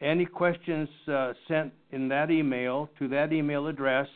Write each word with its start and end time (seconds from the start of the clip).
Any 0.00 0.26
questions 0.26 0.88
uh, 1.06 1.32
sent 1.46 1.72
in 1.92 2.08
that 2.08 2.30
email 2.30 2.88
to 2.98 3.06
that 3.08 3.32
email 3.32 3.68
address 3.68 4.08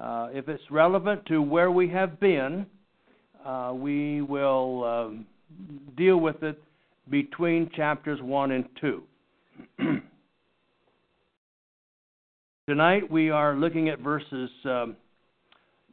uh, 0.00 0.28
if 0.32 0.48
it's 0.48 0.62
relevant 0.70 1.24
to 1.26 1.40
where 1.40 1.70
we 1.70 1.88
have 1.88 2.20
been, 2.20 2.66
uh, 3.44 3.72
we 3.74 4.20
will 4.20 4.84
um, 4.84 5.26
deal 5.96 6.18
with 6.18 6.42
it 6.42 6.62
between 7.08 7.70
chapters 7.74 8.20
1 8.20 8.50
and 8.50 8.64
2. 8.80 9.02
Tonight 12.68 13.10
we 13.10 13.30
are 13.30 13.54
looking 13.54 13.88
at 13.88 14.00
verses 14.00 14.50
um, 14.64 14.96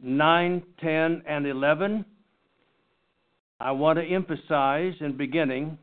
9, 0.01 0.63
10, 0.81 1.23
and 1.25 1.47
11. 1.47 2.03
I 3.63 3.71
want 3.71 3.97
to 3.97 4.05
emphasize 4.05 4.93
in 4.99 5.15
beginning 5.15 5.77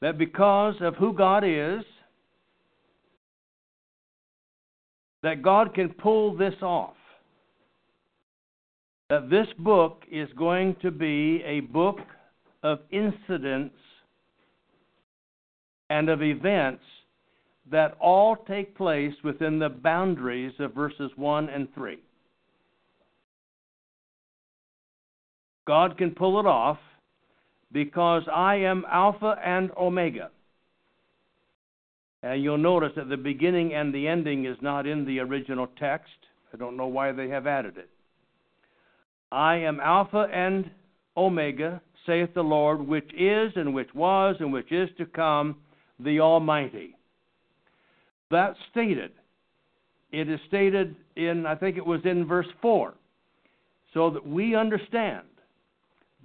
that 0.00 0.18
because 0.18 0.76
of 0.80 0.94
who 0.94 1.12
God 1.12 1.42
is, 1.44 1.84
that 5.22 5.42
God 5.42 5.74
can 5.74 5.88
pull 5.90 6.36
this 6.36 6.54
off 6.62 6.94
that 9.08 9.30
this 9.30 9.46
book 9.58 10.02
is 10.10 10.28
going 10.36 10.74
to 10.82 10.90
be 10.90 11.42
a 11.44 11.60
book 11.60 11.98
of 12.62 12.80
incidents 12.90 13.76
and 15.90 16.08
of 16.08 16.22
events 16.22 16.82
that 17.70 17.96
all 18.00 18.36
take 18.36 18.76
place 18.76 19.14
within 19.22 19.58
the 19.58 19.68
boundaries 19.68 20.52
of 20.58 20.74
verses 20.74 21.10
1 21.16 21.48
and 21.48 21.72
3. 21.74 21.98
God 25.66 25.98
can 25.98 26.12
pull 26.12 26.38
it 26.40 26.46
off 26.46 26.78
because 27.72 28.22
I 28.32 28.56
am 28.56 28.84
Alpha 28.90 29.36
and 29.44 29.70
Omega. 29.76 30.30
And 32.22 32.42
you'll 32.42 32.58
notice 32.58 32.92
that 32.96 33.08
the 33.08 33.16
beginning 33.16 33.74
and 33.74 33.94
the 33.94 34.08
ending 34.08 34.46
is 34.46 34.56
not 34.60 34.86
in 34.86 35.04
the 35.04 35.18
original 35.20 35.68
text. 35.78 36.14
I 36.54 36.56
don't 36.56 36.76
know 36.76 36.86
why 36.86 37.12
they 37.12 37.28
have 37.28 37.46
added 37.46 37.76
it. 37.76 37.90
I 39.30 39.56
am 39.56 39.80
Alpha 39.80 40.28
and 40.32 40.70
Omega, 41.16 41.80
saith 42.06 42.32
the 42.34 42.42
Lord, 42.42 42.80
which 42.80 43.10
is, 43.14 43.52
and 43.56 43.74
which 43.74 43.92
was, 43.94 44.36
and 44.38 44.52
which 44.52 44.70
is 44.70 44.88
to 44.98 45.06
come, 45.06 45.56
the 45.98 46.20
Almighty. 46.20 46.96
That's 48.30 48.56
stated. 48.70 49.12
It 50.12 50.28
is 50.28 50.38
stated 50.46 50.94
in, 51.16 51.46
I 51.46 51.56
think 51.56 51.76
it 51.76 51.84
was 51.84 52.00
in 52.04 52.26
verse 52.26 52.46
4, 52.62 52.94
so 53.92 54.10
that 54.10 54.26
we 54.26 54.54
understand 54.54 55.26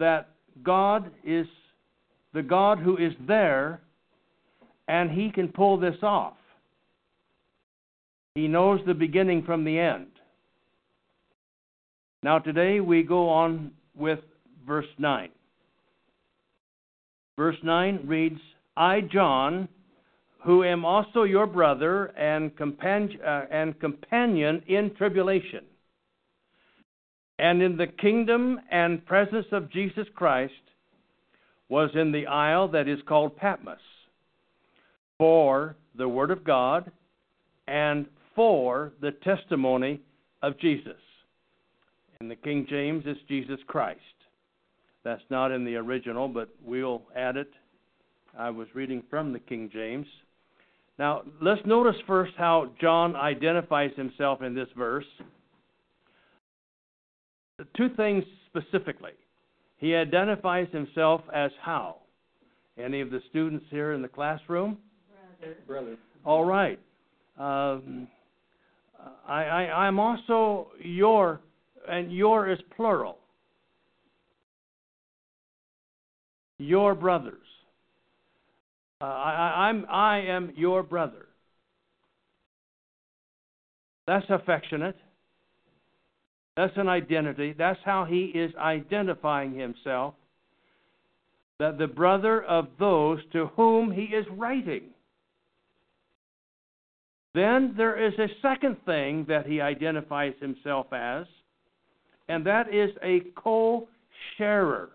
that 0.02 0.30
God 0.64 1.12
is 1.24 1.46
the 2.34 2.42
God 2.42 2.80
who 2.80 2.98
is 2.98 3.14
there 3.28 3.82
and 4.88 5.12
He 5.12 5.32
can 5.32 5.48
pull 5.48 5.80
this 5.80 5.96
off. 6.02 6.34
He 8.36 8.48
knows 8.48 8.80
the 8.86 8.94
beginning 8.94 9.44
from 9.44 9.64
the 9.64 9.78
end. 9.78 10.08
Now, 12.24 12.40
today 12.40 12.80
we 12.80 13.04
go 13.04 13.30
on 13.30 13.72
with 13.96 14.20
verse 14.66 14.88
9. 14.98 15.30
Verse 17.38 17.58
9 17.64 18.02
reads, 18.06 18.40
I, 18.76 19.02
John, 19.02 19.68
who 20.44 20.64
am 20.64 20.84
also 20.84 21.24
your 21.24 21.46
brother 21.46 22.06
and, 22.18 22.56
companion, 22.58 23.20
uh, 23.22 23.46
and 23.52 23.80
companion 23.80 24.64
in 24.68 24.96
tribulation, 24.96 25.66
and 27.42 27.60
in 27.64 27.76
the 27.76 27.88
kingdom 27.88 28.60
and 28.70 29.04
presence 29.04 29.48
of 29.52 29.72
Jesus 29.72 30.06
Christ, 30.14 30.54
was 31.70 31.90
in 31.96 32.12
the 32.12 32.28
isle 32.28 32.68
that 32.68 32.88
is 32.88 33.00
called 33.08 33.36
Patmos, 33.36 33.80
for 35.18 35.76
the 35.98 36.08
Word 36.08 36.30
of 36.30 36.44
God 36.44 36.92
and 37.68 38.06
for 38.36 38.94
the 39.02 39.12
testimony 39.24 40.02
of 40.44 40.60
Jesus. 40.60 41.00
In 42.20 42.28
the 42.28 42.36
King 42.36 42.68
James, 42.70 43.06
it's 43.08 43.20
Jesus 43.28 43.60
Christ. 43.66 44.00
That's 45.04 45.24
not 45.32 45.52
in 45.52 45.66
the 45.66 45.78
original, 45.78 46.28
but 46.28 46.50
we'll 46.64 47.02
add 47.16 47.38
it. 47.38 47.50
I 48.38 48.52
was 48.52 48.68
reading 48.76 49.02
from 49.10 49.34
the 49.34 49.40
King 49.40 49.68
James. 49.74 50.06
Now, 51.00 51.24
let's 51.42 51.66
notice 51.66 51.96
first 52.06 52.34
how 52.38 52.70
John 52.80 53.16
identifies 53.16 53.92
himself 53.96 54.44
in 54.44 54.54
this 54.54 54.70
verse. 54.78 55.06
Two 57.76 57.90
things 57.96 58.24
specifically. 58.48 59.12
He 59.78 59.96
identifies 59.96 60.68
himself 60.72 61.22
as 61.34 61.52
how? 61.62 61.98
Any 62.78 63.02
of 63.02 63.10
the 63.10 63.20
students 63.30 63.66
here 63.70 63.94
in 63.94 64.02
the 64.02 64.08
classroom? 64.08 64.78
Brother. 65.40 65.58
Brother. 65.68 65.98
All 66.24 66.46
right. 66.46 66.80
Um, 67.38 68.08
I, 69.28 69.44
I, 69.44 69.86
I'm 69.86 70.00
also 70.00 70.68
your 70.80 71.42
and 71.90 72.12
your 72.12 72.50
is 72.52 72.60
plural. 72.76 73.18
Your 76.60 76.94
brothers. 76.94 77.38
Uh, 79.02 79.06
I, 79.06 79.70
I'm, 79.70 79.86
I 79.90 80.20
am 80.20 80.54
your 80.56 80.84
brother. 80.84 81.26
That's 84.06 84.26
affectionate. 84.30 84.96
That's 86.62 86.78
an 86.78 86.90
identity. 86.90 87.56
That's 87.58 87.80
how 87.84 88.06
he 88.06 88.26
is 88.26 88.54
identifying 88.56 89.58
himself. 89.58 90.14
That 91.58 91.80
the 91.80 91.88
brother 91.88 92.44
of 92.44 92.68
those 92.78 93.18
to 93.34 93.48
whom 93.56 93.92
he 93.92 94.04
is 94.04 94.28
writing. 94.30 94.84
Then 97.34 97.74
there 97.76 98.00
is 98.00 98.14
a 98.20 98.28
second 98.44 98.78
thing 98.86 99.26
that 99.28 99.48
he 99.48 99.60
identifies 99.60 100.34
himself 100.40 100.94
as 100.94 101.26
and 102.30 102.46
that 102.46 102.72
is 102.72 102.92
a 103.02 103.22
co 103.36 103.88
sharer. 104.38 104.90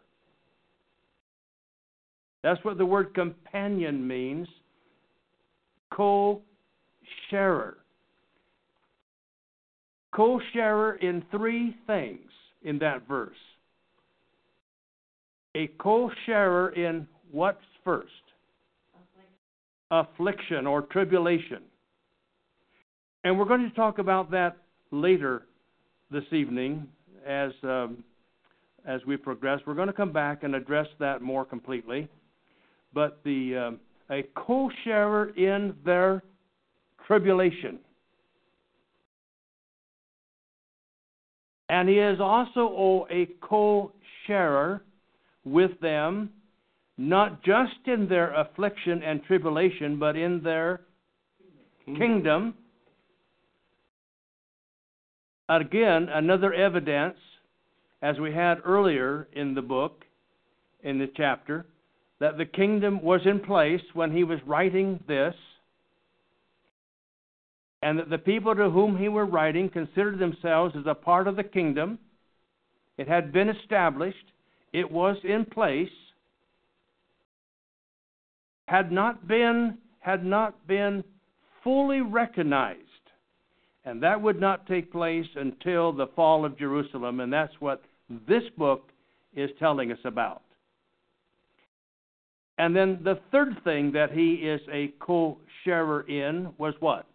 That's 2.44 2.64
what 2.64 2.78
the 2.78 2.86
word 2.86 3.12
companion 3.12 4.06
means 4.06 4.46
co 5.92 6.42
sharer. 7.28 7.78
Co 10.16 10.40
sharer 10.54 10.94
in 10.94 11.22
three 11.30 11.76
things 11.86 12.30
in 12.62 12.78
that 12.78 13.06
verse. 13.06 13.36
a 15.54 15.68
co 15.78 16.10
sharer 16.24 16.70
in 16.70 17.06
what's 17.30 17.58
first? 17.84 18.10
Affliction 19.90 20.66
or 20.66 20.82
tribulation. 20.82 21.62
And 23.24 23.38
we're 23.38 23.44
going 23.44 23.68
to 23.68 23.76
talk 23.76 23.98
about 23.98 24.30
that 24.30 24.56
later 24.90 25.42
this 26.10 26.24
evening 26.32 26.88
as, 27.26 27.52
um, 27.62 28.02
as 28.86 29.00
we 29.06 29.16
progress. 29.16 29.60
We're 29.66 29.74
going 29.74 29.88
to 29.88 29.92
come 29.92 30.12
back 30.12 30.44
and 30.44 30.54
address 30.54 30.86
that 30.98 31.22
more 31.22 31.44
completely. 31.44 32.08
But 32.94 33.20
the, 33.24 33.56
um, 33.56 33.80
a 34.10 34.22
co 34.34 34.70
sharer 34.84 35.30
in 35.36 35.74
their 35.84 36.22
tribulation. 37.06 37.78
And 41.68 41.88
he 41.88 41.98
is 41.98 42.20
also 42.20 43.06
a 43.10 43.26
co 43.40 43.92
sharer 44.26 44.82
with 45.44 45.78
them, 45.80 46.30
not 46.96 47.42
just 47.42 47.86
in 47.86 48.08
their 48.08 48.34
affliction 48.34 49.02
and 49.02 49.22
tribulation, 49.24 49.98
but 49.98 50.16
in 50.16 50.42
their 50.42 50.82
kingdom. 51.84 52.00
kingdom. 52.00 52.54
Again, 55.48 56.08
another 56.12 56.52
evidence, 56.52 57.18
as 58.02 58.18
we 58.18 58.32
had 58.32 58.58
earlier 58.64 59.28
in 59.32 59.54
the 59.54 59.62
book, 59.62 60.04
in 60.82 60.98
the 60.98 61.08
chapter, 61.16 61.66
that 62.18 62.38
the 62.38 62.44
kingdom 62.44 63.02
was 63.02 63.20
in 63.24 63.40
place 63.40 63.80
when 63.94 64.10
he 64.10 64.24
was 64.24 64.38
writing 64.46 65.02
this 65.06 65.34
and 67.86 68.00
that 68.00 68.10
the 68.10 68.18
people 68.18 68.52
to 68.52 68.68
whom 68.68 68.98
he 68.98 69.08
were 69.08 69.26
writing 69.26 69.68
considered 69.68 70.18
themselves 70.18 70.74
as 70.76 70.86
a 70.88 70.94
part 70.94 71.28
of 71.28 71.36
the 71.36 71.44
kingdom. 71.44 72.00
It 72.98 73.06
had 73.06 73.32
been 73.32 73.48
established, 73.48 74.32
it 74.72 74.90
was 74.90 75.16
in 75.22 75.44
place, 75.44 75.88
had 78.66 78.90
not 78.90 79.28
been 79.28 79.78
had 80.00 80.24
not 80.24 80.66
been 80.66 81.04
fully 81.62 82.00
recognized. 82.00 82.80
And 83.84 84.02
that 84.02 84.20
would 84.20 84.40
not 84.40 84.66
take 84.66 84.90
place 84.90 85.26
until 85.36 85.92
the 85.92 86.08
fall 86.16 86.44
of 86.44 86.58
Jerusalem, 86.58 87.20
and 87.20 87.32
that's 87.32 87.54
what 87.60 87.84
this 88.26 88.42
book 88.58 88.88
is 89.36 89.50
telling 89.60 89.92
us 89.92 89.98
about. 90.04 90.42
And 92.58 92.74
then 92.74 92.98
the 93.04 93.20
third 93.30 93.62
thing 93.62 93.92
that 93.92 94.10
he 94.10 94.34
is 94.34 94.60
a 94.72 94.92
co 94.98 95.38
sharer 95.62 96.00
in 96.08 96.52
was 96.58 96.74
what? 96.80 97.06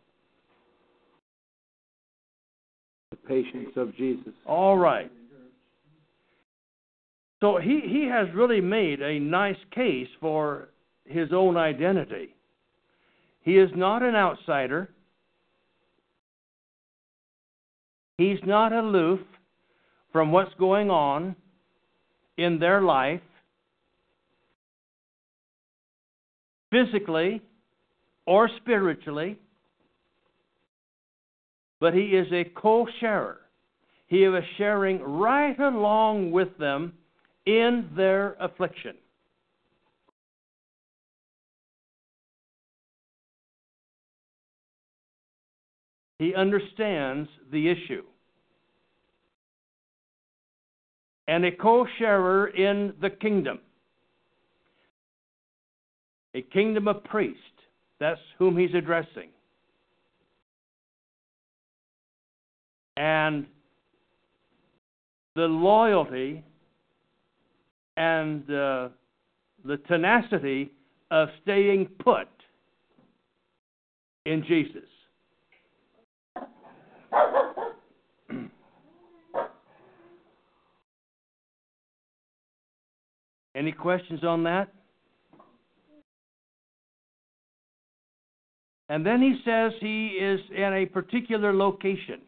Patience 3.27 3.69
of 3.75 3.95
Jesus. 3.95 4.33
All 4.45 4.77
right. 4.77 5.11
So 7.39 7.57
he, 7.57 7.81
he 7.85 8.07
has 8.07 8.27
really 8.35 8.61
made 8.61 9.01
a 9.01 9.19
nice 9.19 9.57
case 9.73 10.07
for 10.19 10.69
his 11.05 11.29
own 11.33 11.57
identity. 11.57 12.35
He 13.43 13.57
is 13.57 13.71
not 13.75 14.03
an 14.03 14.15
outsider. 14.15 14.89
He's 18.17 18.37
not 18.45 18.71
aloof 18.71 19.19
from 20.11 20.31
what's 20.31 20.53
going 20.59 20.91
on 20.91 21.35
in 22.37 22.59
their 22.59 22.81
life, 22.81 23.21
physically 26.69 27.41
or 28.25 28.49
spiritually 28.57 29.37
but 31.81 31.95
he 31.95 32.01
is 32.01 32.31
a 32.31 32.45
co 32.45 32.87
sharer. 33.01 33.39
He 34.07 34.23
is 34.23 34.43
sharing 34.57 35.01
right 35.01 35.59
along 35.59 36.31
with 36.31 36.55
them 36.57 36.93
in 37.45 37.89
their 37.97 38.35
affliction. 38.39 38.95
He 46.19 46.35
understands 46.35 47.27
the 47.51 47.67
issue. 47.67 48.03
And 51.27 51.45
a 51.45 51.51
co 51.51 51.87
sharer 51.97 52.47
in 52.49 52.93
the 53.01 53.09
kingdom. 53.09 53.59
A 56.35 56.43
kingdom 56.43 56.87
of 56.87 57.03
priests. 57.05 57.39
That's 57.99 58.19
whom 58.37 58.55
he's 58.55 58.75
addressing. 58.75 59.29
And 63.01 63.45
the 65.35 65.41
loyalty 65.41 66.43
and 67.97 68.43
uh, 68.43 68.89
the 69.65 69.77
tenacity 69.87 70.71
of 71.09 71.29
staying 71.41 71.87
put 71.97 72.27
in 74.27 74.45
Jesus. 74.47 74.83
Any 83.55 83.71
questions 83.71 84.23
on 84.23 84.43
that? 84.43 84.71
And 88.89 89.03
then 89.03 89.23
he 89.23 89.41
says 89.43 89.71
he 89.79 90.09
is 90.09 90.39
in 90.55 90.73
a 90.73 90.85
particular 90.85 91.51
location. 91.51 92.21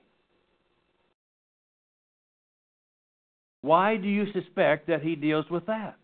Why 3.64 3.96
do 3.96 4.10
you 4.10 4.26
suspect 4.34 4.88
that 4.88 5.02
he 5.02 5.16
deals 5.16 5.46
with 5.50 5.66
that? 5.68 5.96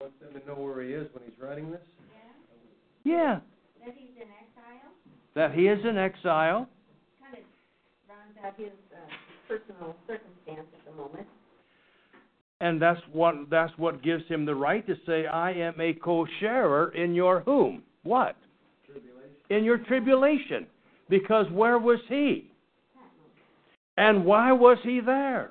Wants 0.00 0.14
them 0.20 0.40
to 0.40 0.46
know 0.46 0.54
where 0.54 0.80
he 0.84 0.92
is 0.92 1.08
when 1.12 1.24
he's 1.24 1.34
writing 1.42 1.72
this? 1.72 1.80
Yeah. 3.02 3.40
That 3.84 3.94
he's 3.96 4.14
in 4.16 4.28
exile? 4.28 4.92
That 5.34 5.52
he 5.52 5.66
is 5.66 5.84
in 5.84 5.98
exile. 5.98 6.68
Kind 7.20 7.34
of 7.34 7.44
rounds 8.08 8.38
out 8.46 8.54
his 8.56 8.68
uh, 8.92 8.98
personal 9.48 9.96
circumstance 10.06 10.68
at 10.72 10.84
the 10.88 10.96
moment. 10.96 11.26
And 12.60 12.80
that's 12.80 13.00
what 13.12 13.34
that's 13.50 13.72
what 13.76 14.04
gives 14.04 14.22
him 14.28 14.46
the 14.46 14.54
right 14.54 14.86
to 14.86 14.94
say, 15.04 15.26
I 15.26 15.50
am 15.50 15.80
a 15.80 15.94
co-sharer 15.94 16.94
in 16.94 17.12
your 17.12 17.40
whom? 17.40 17.82
What? 18.04 18.36
Tribulation. 18.86 19.30
In 19.50 19.64
your 19.64 19.78
tribulation. 19.78 20.66
Because 21.08 21.46
where 21.50 21.78
was 21.78 22.00
he? 22.08 22.50
And 23.96 24.24
why 24.24 24.52
was 24.52 24.78
he 24.82 25.00
there? 25.00 25.50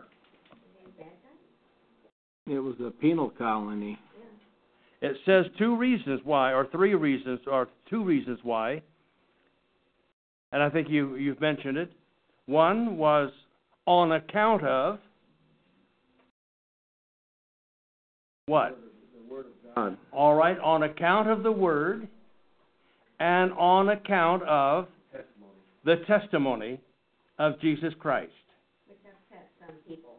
It 2.45 2.59
was 2.59 2.75
a 2.85 2.91
penal 2.91 3.29
colony. 3.29 3.97
It 5.01 5.17
says 5.25 5.45
two 5.57 5.75
reasons 5.75 6.21
why, 6.23 6.53
or 6.53 6.67
three 6.67 6.93
reasons, 6.93 7.39
or 7.47 7.69
two 7.89 8.03
reasons 8.03 8.39
why. 8.43 8.81
And 10.51 10.61
I 10.61 10.69
think 10.69 10.89
you, 10.89 11.15
you've 11.15 11.41
mentioned 11.41 11.77
it. 11.77 11.91
One 12.45 12.97
was 12.97 13.31
on 13.85 14.13
account 14.13 14.63
of 14.63 14.99
what? 18.45 18.77
The 19.15 19.33
Word 19.33 19.45
of 19.45 19.75
God. 19.75 19.97
All 20.11 20.35
right, 20.35 20.59
on 20.59 20.83
account 20.83 21.29
of 21.29 21.43
the 21.43 21.51
Word 21.51 22.07
and 23.19 23.53
on 23.53 23.89
account 23.89 24.43
of 24.43 24.87
the 25.83 25.97
testimony 26.07 26.79
of 27.39 27.59
Jesus 27.61 27.93
Christ. 27.99 28.31
Which 28.87 28.97
upset 29.05 29.49
some 29.59 29.75
people. 29.87 30.15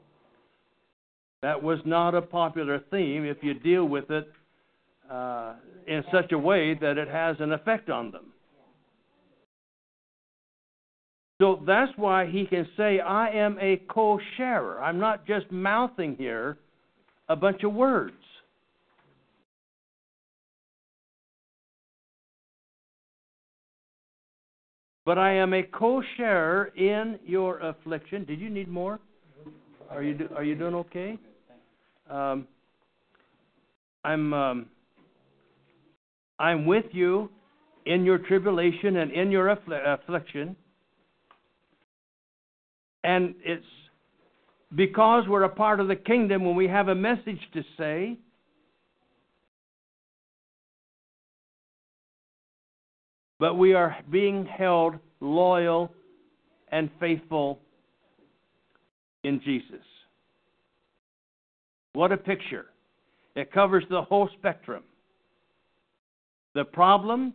That 1.42 1.62
was 1.62 1.78
not 1.85 2.14
a 2.14 2.23
popular 2.23 2.80
theme 2.90 3.25
if 3.25 3.38
you 3.42 3.54
deal 3.54 3.85
with 3.85 4.11
it 4.11 4.28
uh, 5.11 5.54
in 5.87 6.02
such 6.12 6.33
a 6.33 6.38
way 6.38 6.75
that 6.80 6.97
it 6.97 7.09
has 7.09 7.37
an 7.40 7.52
effect 7.52 7.90
on 7.90 8.11
them. 8.11 8.33
So 11.40 11.62
that's 11.66 11.92
why 11.97 12.26
he 12.26 12.47
can 12.47 12.66
say, 12.76 13.00
I 13.00 13.28
am 13.30 13.59
a 13.61 13.83
co 13.88 14.18
sharer. 14.37 14.83
I'm 14.83 14.99
not 14.99 15.26
just 15.26 15.50
mouthing 15.50 16.14
here 16.16 16.59
a 17.28 17.37
bunch 17.37 17.64
of 17.64 17.75
words. 17.75 18.14
But 25.04 25.18
I 25.18 25.34
am 25.34 25.52
a 25.52 25.62
co-sharer 25.62 26.66
in 26.76 27.18
your 27.26 27.58
affliction. 27.58 28.25
Did 28.25 28.40
you 28.40 28.49
need 28.49 28.68
more? 28.68 29.00
Are 29.90 30.02
you 30.02 30.14
do, 30.14 30.28
are 30.34 30.44
you 30.44 30.54
doing 30.54 30.75
okay? 30.75 31.18
Um, 32.11 32.46
I'm 34.02 34.32
um, 34.32 34.66
I'm 36.38 36.66
with 36.66 36.87
you 36.92 37.28
in 37.87 38.04
your 38.04 38.18
tribulation 38.18 38.96
and 38.96 39.12
in 39.12 39.30
your 39.30 39.54
affl- 39.54 39.94
affliction. 39.94 40.56
And 43.04 43.34
it's 43.44 43.64
because 44.75 45.25
we're 45.28 45.42
a 45.42 45.49
part 45.49 45.80
of 45.80 45.88
the 45.88 45.96
kingdom 45.96 46.44
when 46.44 46.56
we 46.56 46.66
have 46.66 46.88
a 46.88 46.94
message 46.94 47.40
to 47.52 47.62
say. 47.76 48.16
But 53.38 53.54
we 53.54 53.74
are 53.74 53.96
being 54.10 54.46
held 54.46 54.94
loyal 55.20 55.92
and 56.68 56.90
faithful 57.00 57.60
in 59.22 59.40
Jesus. 59.44 59.84
What 61.94 62.12
a 62.12 62.16
picture. 62.16 62.66
It 63.34 63.52
covers 63.52 63.84
the 63.90 64.02
whole 64.02 64.28
spectrum. 64.38 64.82
The 66.54 66.64
problem, 66.64 67.34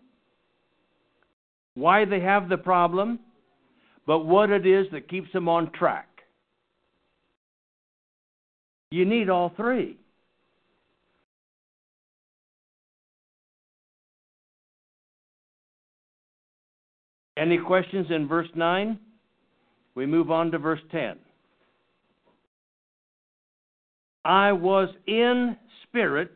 why 1.73 2.05
they 2.05 2.21
have 2.21 2.47
the 2.47 2.57
problem, 2.57 3.19
but 4.07 4.19
what 4.19 4.49
it 4.49 4.65
is 4.65 4.87
that 4.91 5.09
keeps 5.09 5.31
them 5.33 5.47
on 5.47 5.71
track. 5.71 6.07
You 8.91 9.05
need 9.05 9.29
all 9.29 9.51
three. 9.55 9.98
Any 17.39 17.57
questions 17.57 18.07
in 18.09 18.27
verse 18.27 18.49
9? 18.53 18.99
We 19.95 20.05
move 20.05 20.29
on 20.29 20.51
to 20.51 20.57
verse 20.57 20.81
10. 20.91 21.15
I 24.25 24.51
was 24.51 24.89
in 25.07 25.55
spirit. 25.83 26.33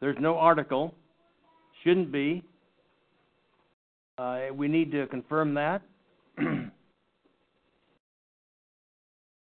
There's 0.00 0.18
no 0.20 0.36
article. 0.36 0.94
Shouldn't 1.82 2.12
be. 2.12 2.44
Uh, 4.18 4.40
we 4.54 4.68
need 4.68 4.92
to 4.92 5.06
confirm 5.06 5.54
that. 5.54 5.80
um, 6.38 6.72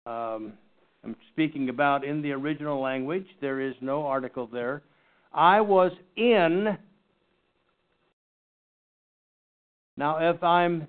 I'm 0.04 1.16
speaking 1.32 1.68
about 1.68 2.04
in 2.04 2.22
the 2.22 2.32
original 2.32 2.80
language. 2.80 3.26
There 3.40 3.60
is 3.60 3.74
no 3.80 4.04
article 4.04 4.48
there. 4.48 4.82
I 5.32 5.60
was 5.60 5.92
in. 6.16 6.76
Now, 9.96 10.18
if 10.18 10.42
I'm 10.42 10.86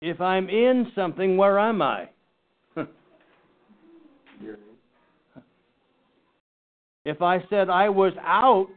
if 0.00 0.20
I'm 0.20 0.48
in 0.48 0.92
something, 0.94 1.36
where 1.36 1.58
am 1.58 1.82
I? 1.82 2.08
if 7.04 7.22
I 7.22 7.42
said 7.48 7.70
I 7.70 7.88
was 7.88 8.12
out, 8.22 8.68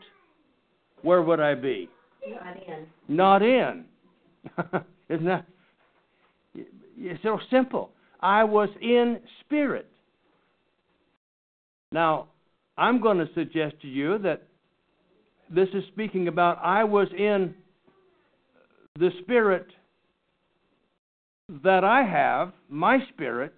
where 1.01 1.21
would 1.21 1.39
I 1.39 1.55
be? 1.55 1.89
Not 2.29 2.57
in. 2.67 2.87
Not 3.07 3.41
in. 3.41 3.85
Isn't 5.09 5.25
that? 5.25 5.45
It's 6.55 7.21
so 7.23 7.39
simple. 7.51 7.91
I 8.21 8.43
was 8.43 8.69
in 8.81 9.19
spirit. 9.41 9.87
Now, 11.91 12.27
I'm 12.77 13.01
going 13.01 13.17
to 13.17 13.27
suggest 13.33 13.75
to 13.81 13.87
you 13.87 14.17
that 14.19 14.43
this 15.49 15.69
is 15.73 15.83
speaking 15.93 16.27
about 16.27 16.59
I 16.63 16.83
was 16.83 17.07
in 17.17 17.53
the 18.99 19.09
spirit 19.21 19.67
that 21.63 21.83
I 21.83 22.03
have, 22.03 22.53
my 22.69 22.99
spirit, 23.13 23.53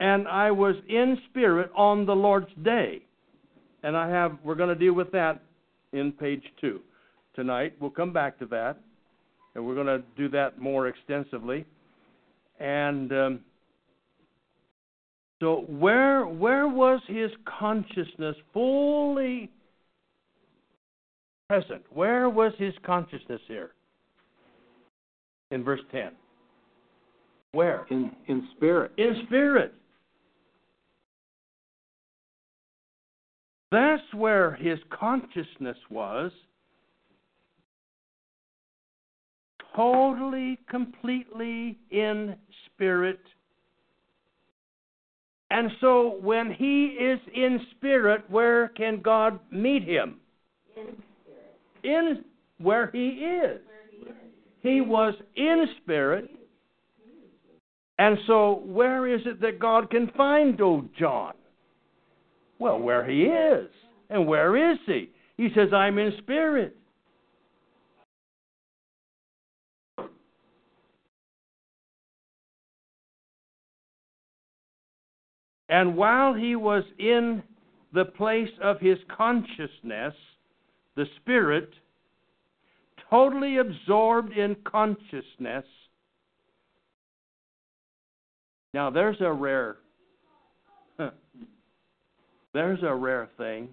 and 0.00 0.26
I 0.26 0.50
was 0.50 0.74
in 0.88 1.18
spirit 1.28 1.70
on 1.76 2.06
the 2.06 2.14
Lord's 2.14 2.50
day. 2.64 3.02
And 3.82 3.96
I 3.96 4.08
have 4.08 4.38
we're 4.44 4.54
going 4.54 4.68
to 4.68 4.74
deal 4.74 4.92
with 4.92 5.12
that 5.12 5.42
in 5.92 6.12
page 6.12 6.42
2 6.60 6.80
tonight. 7.34 7.74
We'll 7.80 7.90
come 7.90 8.12
back 8.12 8.38
to 8.40 8.46
that 8.46 8.78
and 9.54 9.66
we're 9.66 9.74
going 9.74 9.86
to 9.86 10.02
do 10.16 10.28
that 10.30 10.58
more 10.58 10.88
extensively. 10.88 11.64
And 12.58 13.12
um, 13.12 13.40
so, 15.40 15.64
where 15.68 16.26
where 16.26 16.68
was 16.68 17.00
his 17.06 17.30
consciousness 17.58 18.36
fully 18.52 19.50
present? 21.50 21.82
Where 21.90 22.30
was 22.30 22.52
his 22.58 22.74
consciousness 22.86 23.40
here? 23.48 23.72
In 25.50 25.64
verse 25.64 25.80
ten. 25.90 26.12
Where? 27.52 27.86
In 27.90 28.12
in 28.28 28.46
spirit. 28.56 28.92
In 28.98 29.22
spirit. 29.26 29.74
That's 33.72 34.02
where 34.14 34.54
his 34.54 34.78
consciousness 34.90 35.76
was. 35.90 36.30
totally, 39.76 40.58
completely 40.68 41.78
in 41.90 42.36
spirit. 42.66 43.20
And 45.50 45.70
so 45.80 46.18
when 46.20 46.52
he 46.52 46.86
is 46.86 47.18
in 47.34 47.60
spirit, 47.76 48.24
where 48.28 48.68
can 48.68 49.00
God 49.00 49.38
meet 49.50 49.84
him? 49.84 50.16
In 51.82 52.24
where 52.58 52.90
he 52.92 53.08
is. 53.08 53.60
He 54.62 54.80
was 54.80 55.14
in 55.36 55.66
spirit. 55.82 56.30
And 57.98 58.18
so 58.26 58.62
where 58.64 59.06
is 59.06 59.20
it 59.26 59.40
that 59.40 59.58
God 59.58 59.90
can 59.90 60.10
find 60.16 60.60
old 60.60 60.88
John? 60.98 61.34
Well, 62.58 62.78
where 62.78 63.08
he 63.08 63.24
is. 63.24 63.68
And 64.10 64.26
where 64.26 64.72
is 64.72 64.78
he? 64.86 65.10
He 65.36 65.48
says, 65.54 65.72
I'm 65.72 65.98
in 65.98 66.12
spirit. 66.18 66.76
And 75.70 75.96
while 75.96 76.34
he 76.34 76.56
was 76.56 76.82
in 76.98 77.42
the 77.94 78.04
place 78.04 78.50
of 78.62 78.80
his 78.80 78.98
consciousness, 79.16 80.14
the 80.96 81.06
Spirit, 81.20 81.70
totally 83.08 83.58
absorbed 83.58 84.32
in 84.32 84.56
consciousness. 84.64 85.64
Now, 88.72 88.90
there's 88.90 89.20
a 89.20 89.32
rare, 89.32 89.76
there's 92.52 92.82
a 92.82 92.94
rare 92.94 93.28
thing. 93.36 93.68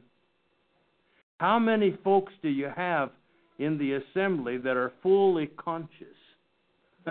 How 1.39 1.59
many 1.59 1.95
folks 2.03 2.33
do 2.41 2.50
you 2.50 2.69
have 2.75 3.12
in 3.59 3.77
the 3.77 3.93
assembly 3.93 4.57
that 4.57 4.75
are 4.75 4.91
fully 5.03 5.47
conscious? 5.57 6.07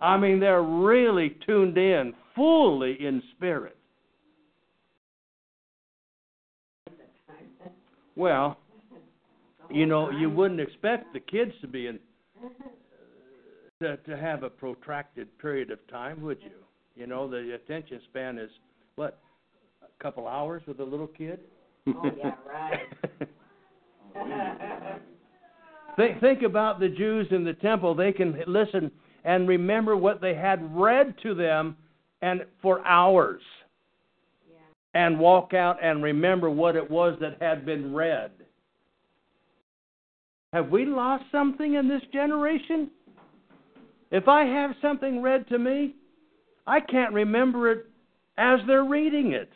I 0.00 0.16
mean, 0.16 0.38
they're 0.38 0.62
really 0.62 1.36
tuned 1.44 1.76
in, 1.76 2.14
fully 2.36 2.96
in 3.04 3.20
spirit. 3.36 3.77
Well, 8.18 8.58
you 9.70 9.86
know, 9.86 10.10
you 10.10 10.28
wouldn't 10.28 10.58
expect 10.58 11.12
the 11.12 11.20
kids 11.20 11.52
to 11.60 11.68
be 11.68 11.86
in 11.86 12.00
to, 13.80 13.96
to 13.96 14.16
have 14.16 14.42
a 14.42 14.50
protracted 14.50 15.28
period 15.38 15.70
of 15.70 15.78
time, 15.86 16.20
would 16.22 16.38
you? 16.42 16.50
You 16.96 17.06
know, 17.06 17.30
the 17.30 17.54
attention 17.54 18.00
span 18.10 18.36
is 18.36 18.50
what 18.96 19.20
a 19.82 20.02
couple 20.02 20.26
hours 20.26 20.62
with 20.66 20.80
a 20.80 20.84
little 20.84 21.06
kid. 21.06 21.38
Oh, 21.86 22.10
yeah, 22.16 22.34
right. 22.44 22.88
think, 25.96 26.20
think 26.20 26.42
about 26.42 26.80
the 26.80 26.88
Jews 26.88 27.28
in 27.30 27.44
the 27.44 27.52
temple. 27.52 27.94
They 27.94 28.10
can 28.10 28.42
listen 28.48 28.90
and 29.22 29.46
remember 29.46 29.96
what 29.96 30.20
they 30.20 30.34
had 30.34 30.76
read 30.76 31.14
to 31.22 31.36
them 31.36 31.76
and 32.20 32.44
for 32.62 32.84
hours. 32.84 33.42
And 34.98 35.16
walk 35.16 35.54
out 35.54 35.78
and 35.80 36.02
remember 36.02 36.50
what 36.50 36.74
it 36.74 36.90
was 36.90 37.16
that 37.20 37.36
had 37.40 37.64
been 37.64 37.94
read. 37.94 38.32
Have 40.52 40.70
we 40.70 40.84
lost 40.86 41.22
something 41.30 41.74
in 41.74 41.88
this 41.88 42.02
generation? 42.12 42.90
If 44.10 44.26
I 44.26 44.44
have 44.44 44.72
something 44.82 45.22
read 45.22 45.46
to 45.50 45.58
me, 45.60 45.94
I 46.66 46.80
can't 46.80 47.14
remember 47.14 47.70
it 47.70 47.86
as 48.38 48.58
they're 48.66 48.82
reading 48.82 49.30
it. 49.34 49.52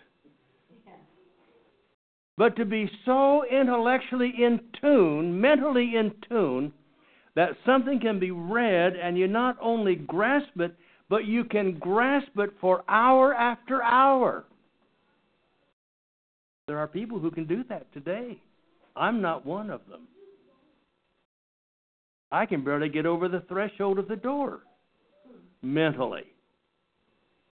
But 2.39 2.55
to 2.55 2.65
be 2.65 2.89
so 3.05 3.45
intellectually 3.45 4.33
in 4.39 4.61
tune, 4.81 5.41
mentally 5.41 5.97
in 5.97 6.13
tune, 6.29 6.73
that 7.35 7.57
something 7.67 7.99
can 7.99 8.21
be 8.21 8.31
read 8.31 8.95
and 8.95 9.19
you 9.19 9.27
not 9.27 9.57
only 9.61 9.97
grasp 9.97 10.61
it, 10.61 10.77
but 11.11 11.25
you 11.25 11.43
can 11.43 11.81
grasp 11.81 12.39
it 12.39 12.51
for 12.61 12.85
hour 12.89 13.35
after 13.35 13.83
hour. 13.83 14.45
There 16.66 16.78
are 16.78 16.87
people 16.87 17.19
who 17.19 17.31
can 17.31 17.47
do 17.47 17.64
that 17.69 17.92
today. 17.92 18.38
I'm 18.95 19.21
not 19.21 19.45
one 19.45 19.71
of 19.71 19.81
them. 19.88 20.02
I 22.31 22.47
can 22.47 22.64
barely 22.64 22.88
get 22.88 23.04
over 23.04 23.28
the 23.28 23.42
threshold 23.49 23.99
of 23.99 24.09
the 24.09 24.16
door 24.16 24.61
mentally 25.61 26.25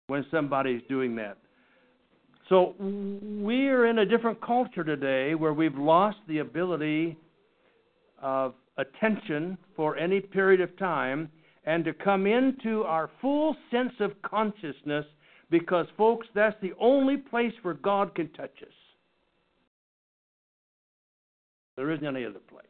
when 0.08 0.26
somebody's 0.32 0.82
doing 0.90 1.16
that. 1.16 1.38
So 2.50 2.76
we're 2.80 3.88
in 3.88 4.00
a 4.00 4.06
different 4.06 4.42
culture 4.42 4.84
today 4.84 5.36
where 5.36 5.54
we've 5.54 5.78
lost 5.78 6.18
the 6.28 6.40
ability 6.40 7.18
of 8.22 8.54
attention 8.78 9.58
for 9.76 9.98
any 9.98 10.20
period 10.20 10.60
of 10.62 10.78
time 10.78 11.30
and 11.66 11.86
to 11.86 11.94
come 11.94 12.28
into 12.28 12.84
our 12.84 13.10
full 13.22 13.56
sense 13.72 13.94
of 14.00 14.12
consciousness 14.24 15.06
because, 15.50 15.86
folks, 15.98 16.28
that's 16.36 16.56
the 16.62 16.74
only 16.80 17.18
place 17.18 17.54
where 17.62 17.76
God 17.76 18.14
can 18.16 18.28
touch 18.30 18.56
us. 18.62 18.74
There 21.76 21.92
isn't 21.92 22.06
any 22.06 22.26
other 22.26 22.40
place. 22.40 22.66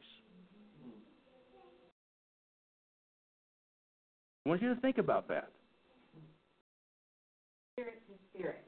I 4.45 4.49
want 4.49 4.61
you 4.61 4.73
to 4.73 4.81
think 4.81 4.97
about 4.97 5.27
that. 5.29 5.49
Spirit 7.75 8.01
to 8.07 8.13
spirit. 8.37 8.63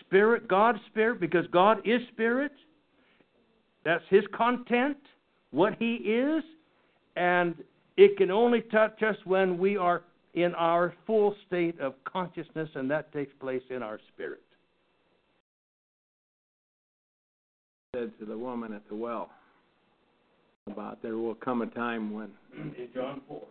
Spirit, 0.00 0.48
God's 0.48 0.78
Spirit, 0.90 1.20
because 1.20 1.46
God 1.52 1.78
is 1.84 2.00
Spirit. 2.12 2.52
That's 3.84 4.04
His 4.08 4.24
content, 4.32 4.98
what 5.50 5.74
He 5.78 5.94
is, 5.94 6.44
and 7.16 7.54
it 7.96 8.16
can 8.16 8.30
only 8.30 8.60
touch 8.60 9.02
us 9.02 9.16
when 9.24 9.58
we 9.58 9.76
are 9.76 10.02
in 10.34 10.54
our 10.54 10.94
full 11.06 11.34
state 11.46 11.78
of 11.80 11.94
consciousness, 12.04 12.68
and 12.74 12.90
that 12.90 13.12
takes 13.12 13.32
place 13.40 13.62
in 13.70 13.82
our 13.82 13.98
spirit. 14.12 14.42
Said 17.96 18.12
to 18.20 18.24
the 18.24 18.38
woman 18.38 18.72
at 18.72 18.88
the 18.88 18.94
well 18.94 19.30
about 20.66 21.02
there 21.02 21.16
will 21.16 21.34
come 21.34 21.62
a 21.62 21.66
time 21.66 22.12
when 22.12 22.30
John 22.94 23.20
4. 23.28 23.42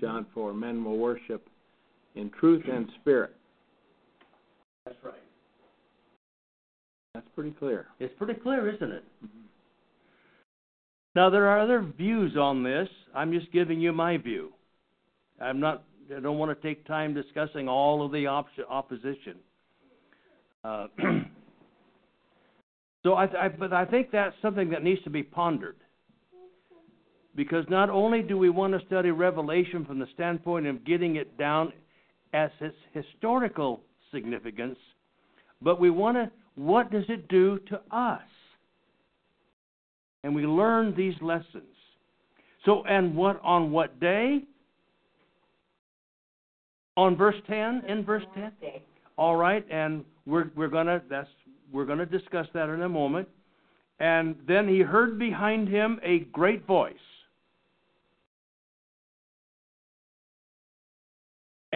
John 0.00 0.26
4 0.34 0.52
men 0.52 0.84
will 0.84 0.98
worship 0.98 1.46
in 2.14 2.30
truth 2.30 2.64
and 2.70 2.88
spirit. 3.00 3.34
That's 4.84 4.96
right. 5.04 5.14
That's 7.14 7.26
pretty 7.34 7.52
clear. 7.52 7.86
It's 7.98 8.14
pretty 8.18 8.34
clear, 8.34 8.74
isn't 8.74 8.92
it? 8.92 9.04
Now 11.14 11.30
there 11.30 11.46
are 11.48 11.60
other 11.60 11.80
views 11.96 12.36
on 12.36 12.62
this. 12.62 12.88
I'm 13.14 13.32
just 13.32 13.50
giving 13.52 13.80
you 13.80 13.92
my 13.92 14.18
view. 14.18 14.52
I'm 15.40 15.60
not. 15.60 15.84
I 16.14 16.20
don't 16.20 16.38
want 16.38 16.56
to 16.56 16.66
take 16.68 16.86
time 16.86 17.14
discussing 17.14 17.68
all 17.68 18.04
of 18.04 18.12
the 18.12 18.26
op- 18.26 18.46
opposition. 18.68 19.36
Uh, 20.62 20.86
so 23.02 23.14
I, 23.14 23.24
I, 23.46 23.48
but 23.48 23.72
I 23.72 23.84
think 23.86 24.10
that's 24.12 24.36
something 24.40 24.70
that 24.70 24.84
needs 24.84 25.02
to 25.04 25.10
be 25.10 25.22
pondered. 25.22 25.76
Because 27.36 27.64
not 27.68 27.90
only 27.90 28.22
do 28.22 28.38
we 28.38 28.50
want 28.50 28.72
to 28.78 28.86
study 28.86 29.10
Revelation 29.10 29.84
from 29.84 29.98
the 29.98 30.06
standpoint 30.14 30.66
of 30.66 30.84
getting 30.84 31.16
it 31.16 31.36
down 31.38 31.72
as 32.32 32.50
its 32.60 32.76
historical 32.92 33.80
significance, 34.12 34.78
but 35.62 35.78
we 35.78 35.90
want 35.90 36.16
to. 36.16 36.30
What 36.54 36.90
does 36.90 37.04
it 37.08 37.28
do 37.28 37.58
to 37.68 37.80
us? 37.90 38.22
and 40.26 40.34
we 40.34 40.44
learn 40.44 40.92
these 40.96 41.14
lessons. 41.20 41.72
So, 42.64 42.82
and 42.84 43.14
what 43.14 43.40
on 43.44 43.70
what 43.70 44.00
day? 44.00 44.42
On 46.96 47.16
verse 47.16 47.36
ten, 47.46 47.82
in 47.86 48.04
verse 48.04 48.24
ten. 48.34 48.50
All 49.16 49.36
right, 49.36 49.64
and 49.70 50.04
we're 50.26 50.50
we're 50.56 50.66
gonna 50.66 51.00
that's 51.08 51.28
we're 51.72 51.84
gonna 51.84 52.06
discuss 52.06 52.48
that 52.54 52.68
in 52.70 52.82
a 52.82 52.88
moment. 52.88 53.28
And 54.00 54.34
then 54.48 54.66
he 54.66 54.80
heard 54.80 55.16
behind 55.16 55.68
him 55.68 56.00
a 56.02 56.18
great 56.32 56.66
voice. 56.66 56.94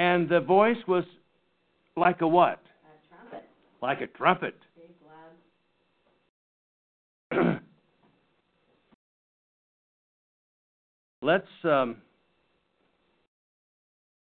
And 0.01 0.31
the 0.31 0.41
voice 0.41 0.79
was 0.89 1.05
like 1.95 2.23
a 2.23 2.27
what? 2.27 2.63
A 2.63 3.09
trumpet. 3.09 3.47
Like 3.83 4.01
a 4.01 4.07
trumpet. 4.07 4.55
Let's 11.23 11.45
um, 11.65 11.99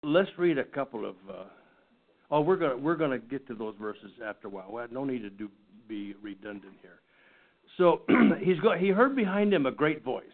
let's 0.02 0.30
read 0.36 0.58
a 0.58 0.64
couple 0.64 1.08
of. 1.08 1.14
Uh, 1.30 1.44
oh, 2.32 2.40
we're 2.40 2.56
gonna 2.56 2.76
we're 2.76 2.96
gonna 2.96 3.20
get 3.20 3.46
to 3.46 3.54
those 3.54 3.76
verses 3.80 4.10
after 4.26 4.48
a 4.48 4.50
while. 4.50 4.66
Well, 4.68 4.88
no 4.90 5.04
need 5.04 5.22
to 5.22 5.30
do 5.30 5.48
be 5.86 6.16
redundant 6.20 6.74
here. 6.82 6.98
So 7.78 8.02
he's 8.42 8.58
go, 8.58 8.72
he 8.72 8.88
heard 8.88 9.14
behind 9.14 9.54
him 9.54 9.66
a 9.66 9.70
great 9.70 10.02
voice. 10.02 10.24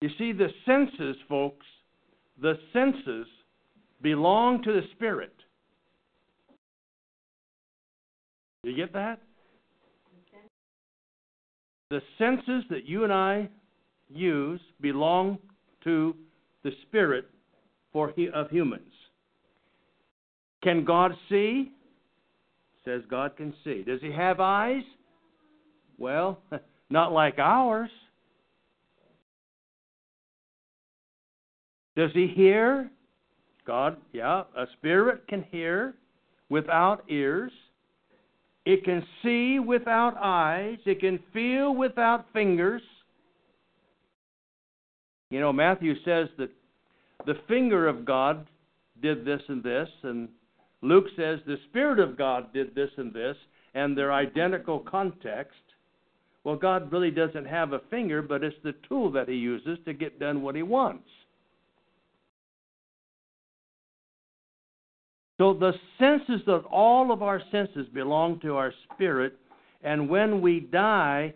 You 0.00 0.08
see, 0.18 0.32
the 0.32 0.48
senses, 0.64 1.16
folks, 1.28 1.66
the 2.40 2.54
senses 2.72 3.26
belong 4.00 4.62
to 4.62 4.72
the 4.72 4.82
spirit. 4.92 5.34
You 8.62 8.74
get 8.74 8.92
that? 8.92 9.20
The 11.90 12.00
senses 12.18 12.64
that 12.70 12.86
you 12.86 13.04
and 13.04 13.12
I 13.12 13.48
use 14.08 14.60
belong 14.80 15.38
to 15.84 16.14
the 16.62 16.70
spirit 16.86 17.26
for 17.92 18.12
of 18.32 18.50
humans. 18.50 18.92
Can 20.62 20.84
God 20.84 21.12
see? 21.28 21.72
Says 22.84 23.02
God 23.10 23.36
can 23.36 23.52
see. 23.64 23.82
Does 23.82 24.00
he 24.00 24.12
have 24.12 24.40
eyes? 24.40 24.82
Well, 25.98 26.38
not 26.90 27.12
like 27.12 27.38
ours. 27.38 27.90
Does 31.96 32.10
he 32.12 32.26
hear? 32.28 32.90
God, 33.66 33.96
yeah, 34.12 34.44
a 34.56 34.66
spirit 34.78 35.26
can 35.28 35.44
hear 35.50 35.94
without 36.48 37.04
ears. 37.08 37.52
It 38.64 38.84
can 38.84 39.04
see 39.22 39.58
without 39.58 40.16
eyes. 40.20 40.78
It 40.86 41.00
can 41.00 41.18
feel 41.32 41.74
without 41.74 42.26
fingers. 42.32 42.82
You 45.30 45.40
know, 45.40 45.52
Matthew 45.52 45.94
says 46.04 46.28
that 46.38 46.50
the 47.26 47.34
finger 47.48 47.86
of 47.88 48.04
God 48.04 48.46
did 49.00 49.24
this 49.24 49.40
and 49.48 49.62
this, 49.62 49.88
and 50.02 50.28
Luke 50.82 51.06
says 51.16 51.40
the 51.46 51.58
Spirit 51.68 51.98
of 52.00 52.16
God 52.16 52.52
did 52.52 52.74
this 52.74 52.90
and 52.96 53.12
this, 53.12 53.36
and 53.74 53.96
they're 53.96 54.12
identical 54.12 54.80
context. 54.80 55.54
Well, 56.42 56.56
God 56.56 56.90
really 56.90 57.10
doesn't 57.10 57.46
have 57.46 57.72
a 57.72 57.80
finger, 57.90 58.22
but 58.22 58.42
it's 58.42 58.56
the 58.64 58.74
tool 58.88 59.10
that 59.12 59.28
He 59.28 59.34
uses 59.34 59.78
to 59.84 59.92
get 59.92 60.18
done 60.18 60.42
what 60.42 60.56
He 60.56 60.62
wants. 60.62 61.08
So 65.40 65.54
the 65.54 65.72
senses 65.98 66.42
of 66.48 66.66
all 66.66 67.10
of 67.10 67.22
our 67.22 67.40
senses 67.50 67.86
belong 67.94 68.40
to 68.40 68.56
our 68.56 68.74
spirit, 68.92 69.38
and 69.82 70.06
when 70.06 70.42
we 70.42 70.60
die, 70.60 71.32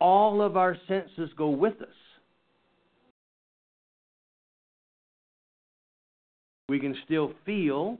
all 0.00 0.40
of 0.40 0.56
our 0.56 0.78
senses 0.88 1.28
go 1.36 1.50
with 1.50 1.74
us. 1.82 1.88
We 6.70 6.80
can 6.80 6.96
still 7.04 7.32
feel 7.44 7.98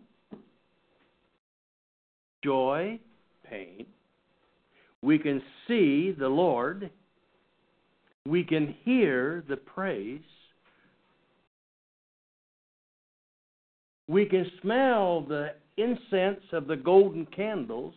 joy, 2.43 2.99
pain. 3.47 3.85
We 5.03 5.19
can 5.19 5.43
see 5.69 6.15
the 6.19 6.29
Lord. 6.29 6.91
We 8.27 8.45
can 8.45 8.75
hear 8.83 9.45
the 9.47 9.59
praise. 9.59 10.23
We 14.09 14.27
can 14.27 14.51
smell 14.61 15.23
the 15.23 15.55
incense 15.77 16.43
of 16.53 16.67
the 16.67 16.77
golden 16.77 17.27
candles. 17.27 17.95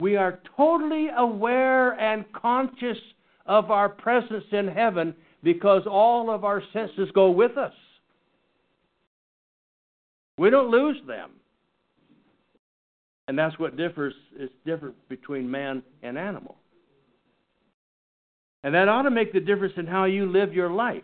We 0.00 0.16
are 0.16 0.40
totally 0.56 1.08
aware 1.16 1.92
and 1.92 2.24
conscious 2.32 2.98
of 3.46 3.70
our 3.70 3.88
presence 3.88 4.44
in 4.52 4.68
heaven 4.68 5.14
because 5.42 5.82
all 5.86 6.30
of 6.30 6.44
our 6.44 6.62
senses 6.72 7.08
go 7.14 7.30
with 7.30 7.56
us. 7.56 7.72
We 10.38 10.50
don't 10.50 10.70
lose 10.70 10.96
them. 11.06 11.30
And 13.28 13.38
that's 13.38 13.58
what 13.58 13.76
differs 13.76 14.14
is 14.38 14.50
different 14.64 14.94
between 15.08 15.50
man 15.50 15.82
and 16.02 16.18
animal. 16.18 16.56
And 18.62 18.74
that 18.74 18.88
ought 18.88 19.02
to 19.02 19.10
make 19.10 19.32
the 19.32 19.40
difference 19.40 19.74
in 19.76 19.86
how 19.86 20.04
you 20.04 20.30
live 20.30 20.52
your 20.52 20.70
life. 20.70 21.02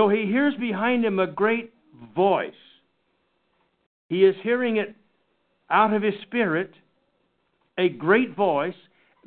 So 0.00 0.08
he 0.08 0.24
hears 0.24 0.54
behind 0.58 1.04
him 1.04 1.18
a 1.18 1.26
great 1.26 1.74
voice. 2.16 2.54
He 4.08 4.24
is 4.24 4.34
hearing 4.42 4.78
it 4.78 4.96
out 5.68 5.92
of 5.92 6.00
his 6.00 6.14
spirit, 6.22 6.70
a 7.76 7.90
great 7.90 8.34
voice. 8.34 8.72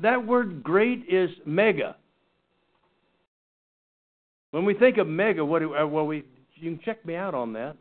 That 0.01 0.25
word 0.25 0.63
great 0.63 1.03
is 1.07 1.29
mega. 1.45 1.95
When 4.49 4.65
we 4.65 4.73
think 4.73 4.97
of 4.97 5.05
mega, 5.05 5.45
what 5.45 5.59
do 5.59 5.75
uh, 5.75 5.85
well 5.85 6.07
we 6.07 6.23
you 6.55 6.71
can 6.71 6.79
check 6.83 7.05
me 7.05 7.13
out 7.13 7.35
on 7.35 7.53
that. 7.53 7.75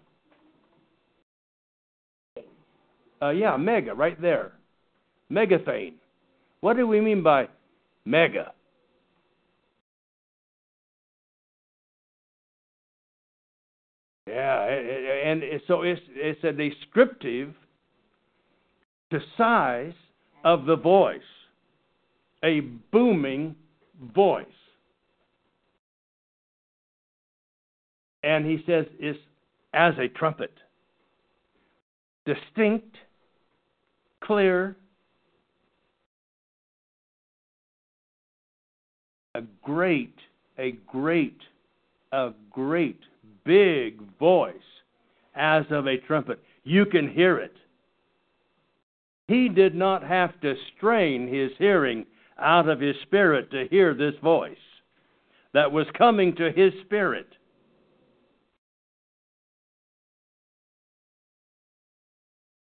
Uh, 3.22 3.30
yeah, 3.30 3.56
mega, 3.56 3.94
right 3.94 4.20
there. 4.20 4.52
Megathane. 5.30 5.94
What 6.60 6.76
do 6.76 6.86
we 6.86 7.00
mean 7.00 7.22
by 7.22 7.48
mega? 8.04 8.52
Yeah, 14.26 14.64
and 14.66 15.42
so 15.66 15.82
it's 15.82 16.00
it's 16.14 16.42
a 16.44 16.52
descriptive 16.52 17.54
to 19.10 19.18
size 19.36 19.92
of 20.44 20.64
the 20.64 20.76
voice, 20.76 21.20
a 22.44 22.60
booming 22.92 23.56
voice. 24.14 24.46
And 28.22 28.46
he 28.46 28.62
says 28.64 28.86
it's 29.00 29.18
as 29.74 29.94
a 29.98 30.06
trumpet, 30.06 30.52
distinct 32.24 32.96
clear, 34.20 34.76
a 39.34 39.42
great, 39.62 40.14
a 40.58 40.72
great, 40.86 41.38
a 42.12 42.30
great 42.50 43.00
big 43.44 44.00
voice 44.18 44.54
as 45.34 45.64
of 45.70 45.86
a 45.86 45.98
trumpet. 45.98 46.40
You 46.64 46.86
can 46.86 47.10
hear 47.10 47.38
it. 47.38 47.54
He 49.28 49.48
did 49.48 49.74
not 49.74 50.02
have 50.02 50.38
to 50.40 50.54
strain 50.76 51.32
his 51.32 51.50
hearing 51.58 52.06
out 52.38 52.68
of 52.68 52.80
his 52.80 52.96
spirit 53.02 53.50
to 53.50 53.66
hear 53.70 53.94
this 53.94 54.14
voice 54.22 54.56
that 55.54 55.72
was 55.72 55.86
coming 55.96 56.34
to 56.36 56.50
his 56.50 56.72
spirit. 56.84 57.28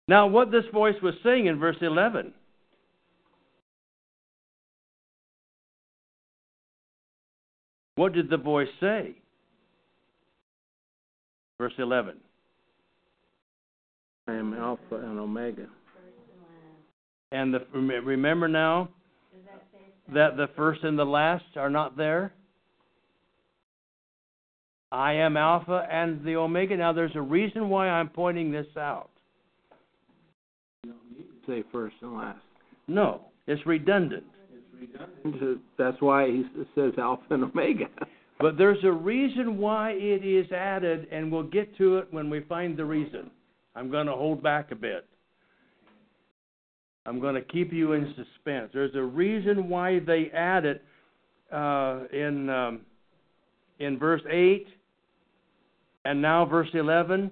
Now, 0.08 0.26
what 0.26 0.50
this 0.50 0.64
voice 0.72 0.96
was 1.02 1.14
saying 1.22 1.46
in 1.46 1.58
verse 1.58 1.76
11 1.80 2.34
What 8.00 8.14
did 8.14 8.30
the 8.30 8.38
voice 8.38 8.68
say? 8.80 9.14
Verse 11.60 11.74
11. 11.76 12.14
I 14.28 14.32
am 14.32 14.54
Alpha 14.54 14.94
and 14.94 15.18
Omega. 15.18 15.66
And 17.32 17.52
the, 17.52 17.66
remember 17.74 18.48
now 18.48 18.88
that 20.14 20.38
the 20.38 20.46
first 20.56 20.82
and 20.84 20.98
the 20.98 21.04
last 21.04 21.44
are 21.56 21.68
not 21.68 21.98
there? 21.98 22.32
I 24.90 25.12
am 25.12 25.36
Alpha 25.36 25.86
and 25.92 26.24
the 26.24 26.36
Omega. 26.36 26.78
Now, 26.78 26.94
there's 26.94 27.14
a 27.14 27.20
reason 27.20 27.68
why 27.68 27.90
I'm 27.90 28.08
pointing 28.08 28.50
this 28.50 28.74
out. 28.78 29.10
Say 31.46 31.62
first 31.70 31.96
and 32.00 32.14
last. 32.14 32.40
No, 32.88 33.20
it's 33.46 33.66
redundant. 33.66 34.24
it's 34.50 34.90
redundant. 35.22 35.60
That's 35.76 36.00
why 36.00 36.28
he 36.28 36.42
says 36.74 36.92
Alpha 36.96 37.34
and 37.34 37.44
Omega. 37.44 37.84
But 38.40 38.56
there's 38.56 38.82
a 38.84 38.90
reason 38.90 39.58
why 39.58 39.90
it 39.90 40.24
is 40.24 40.50
added, 40.50 41.08
and 41.12 41.30
we'll 41.30 41.42
get 41.42 41.76
to 41.76 41.98
it 41.98 42.08
when 42.10 42.30
we 42.30 42.40
find 42.40 42.76
the 42.76 42.84
reason. 42.84 43.30
I'm 43.76 43.90
going 43.90 44.06
to 44.06 44.14
hold 44.14 44.42
back 44.42 44.72
a 44.72 44.74
bit. 44.74 45.06
I'm 47.06 47.20
going 47.20 47.34
to 47.34 47.42
keep 47.42 47.72
you 47.72 47.92
in 47.92 48.14
suspense. 48.16 48.70
There's 48.72 48.94
a 48.94 49.02
reason 49.02 49.68
why 49.68 50.00
they 50.00 50.30
add 50.34 50.64
it 50.64 50.82
uh, 51.52 52.04
in 52.12 52.48
um, 52.50 52.80
in 53.78 53.98
verse 53.98 54.22
eight, 54.30 54.66
and 56.04 56.20
now 56.20 56.44
verse 56.44 56.68
eleven. 56.74 57.30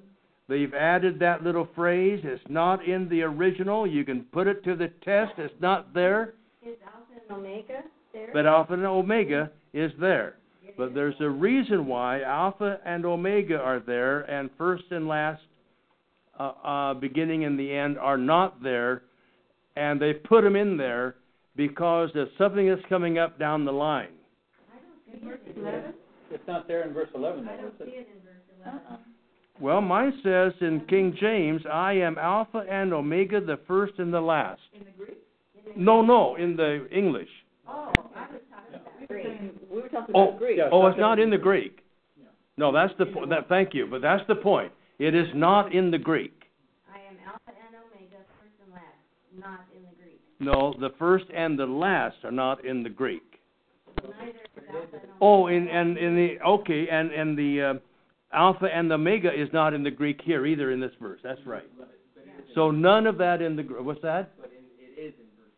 They've 0.48 0.72
added 0.72 1.18
that 1.20 1.42
little 1.42 1.68
phrase. 1.74 2.20
It's 2.24 2.42
not 2.48 2.86
in 2.86 3.08
the 3.10 3.22
original. 3.22 3.86
You 3.86 4.04
can 4.04 4.22
put 4.32 4.46
it 4.46 4.64
to 4.64 4.74
the 4.74 4.88
test. 5.04 5.32
It's 5.36 5.54
not 5.60 5.92
there. 5.92 6.34
Is 6.66 6.76
Alpha 6.86 7.20
and 7.28 7.38
Omega 7.38 7.82
there? 8.14 8.30
But 8.32 8.46
Alpha 8.46 8.72
and 8.72 8.86
Omega 8.86 9.50
is 9.74 9.92
there. 10.00 10.36
But 10.78 10.94
there's 10.94 11.16
a 11.20 11.28
reason 11.28 11.86
why 11.86 12.22
Alpha 12.22 12.78
and 12.86 13.04
Omega 13.04 13.56
are 13.56 13.80
there, 13.80 14.20
and 14.20 14.48
first 14.56 14.84
and 14.92 15.08
last, 15.08 15.42
uh, 16.38 16.52
uh, 16.64 16.94
beginning 16.94 17.44
and 17.44 17.58
the 17.58 17.74
end, 17.74 17.98
are 17.98 18.16
not 18.16 18.62
there. 18.62 19.02
And 19.74 20.00
they've 20.00 20.22
put 20.22 20.42
them 20.44 20.54
in 20.54 20.76
there 20.76 21.16
because 21.56 22.10
there's 22.14 22.28
something 22.38 22.68
that's 22.68 22.80
coming 22.88 23.18
up 23.18 23.40
down 23.40 23.64
the 23.64 23.72
line. 23.72 24.10
I 24.72 25.18
don't 25.20 25.40
see 25.44 25.50
it 25.50 25.56
in 25.56 25.64
verse 25.64 25.82
11? 25.82 25.94
It's 26.30 26.46
not 26.46 26.68
there 26.68 26.84
in 26.86 26.94
verse 26.94 27.08
11, 27.12 27.48
I 27.48 27.56
don't 27.56 27.76
see 27.78 27.84
it? 27.84 27.88
it 27.88 28.08
in 28.14 28.22
verse 28.22 28.42
11. 28.64 28.80
Uh-uh. 28.88 28.96
Well, 29.60 29.80
mine 29.80 30.12
says 30.22 30.52
in 30.60 30.82
King 30.88 31.16
James, 31.20 31.62
I 31.68 31.94
am 31.94 32.18
Alpha 32.18 32.64
and 32.70 32.92
Omega, 32.92 33.40
the 33.40 33.58
first 33.66 33.94
and 33.98 34.14
the 34.14 34.20
last. 34.20 34.60
In 34.72 34.84
the 34.84 34.92
Greek? 34.96 35.18
In 35.56 35.72
the- 35.74 35.80
No, 35.84 36.02
no, 36.02 36.36
in 36.36 36.54
the 36.54 36.86
English. 36.96 37.28
Oh, 37.66 37.72
I 37.72 38.20
was 38.30 38.40
talking 38.54 38.74
about 38.74 38.84
Greek. 38.96 38.97
We 39.10 39.16
were 39.70 39.88
talking 39.88 40.14
Oh, 40.14 40.28
about 40.28 40.38
Greek. 40.38 40.58
Yeah. 40.58 40.68
oh, 40.70 40.86
it's 40.86 40.98
not 40.98 41.18
in 41.18 41.30
the 41.30 41.38
Greek. 41.38 41.80
No, 42.56 42.72
that's 42.72 42.92
the 42.98 43.06
po- 43.06 43.26
that. 43.26 43.48
Thank 43.48 43.72
you, 43.72 43.86
but 43.86 44.02
that's 44.02 44.26
the 44.28 44.34
point. 44.34 44.72
It 44.98 45.14
is 45.14 45.28
not 45.34 45.72
in 45.72 45.90
the 45.90 45.98
Greek. 45.98 46.42
I 46.92 46.98
am 46.98 47.16
Alpha 47.26 47.40
and 47.48 47.76
Omega, 47.76 48.16
first 48.40 48.52
and 48.64 48.72
last, 48.74 48.84
not 49.38 49.60
in 49.74 49.82
the 49.84 49.94
Greek. 50.02 50.20
No, 50.40 50.74
the 50.80 50.90
first 50.98 51.24
and 51.34 51.58
the 51.58 51.66
last 51.66 52.16
are 52.24 52.32
not 52.32 52.64
in 52.64 52.82
the 52.82 52.88
Greek. 52.90 53.22
Neither 54.02 54.28
is 54.30 54.64
Alpha 54.68 54.76
and 54.82 54.94
Omega. 54.94 55.06
Oh, 55.20 55.46
in 55.46 55.68
and 55.68 55.96
in 55.96 56.16
the 56.16 56.40
okay, 56.44 56.88
and 56.90 57.12
and 57.12 57.38
the 57.38 57.62
uh, 57.62 58.36
Alpha 58.36 58.66
and 58.66 58.90
the 58.90 58.96
Omega 58.96 59.30
is 59.32 59.48
not 59.52 59.72
in 59.72 59.82
the 59.84 59.90
Greek 59.90 60.20
here 60.22 60.44
either 60.44 60.72
in 60.72 60.80
this 60.80 60.92
verse. 61.00 61.20
That's 61.22 61.40
right. 61.46 61.64
So 62.54 62.70
none 62.72 63.06
of 63.06 63.18
that 63.18 63.40
in 63.40 63.54
the 63.56 63.62
Gr- 63.62 63.80
what's 63.82 64.02
that? 64.02 64.32
But 64.40 64.50
it 64.52 64.98
is 65.00 65.14
in 65.14 65.26
verse 65.38 65.52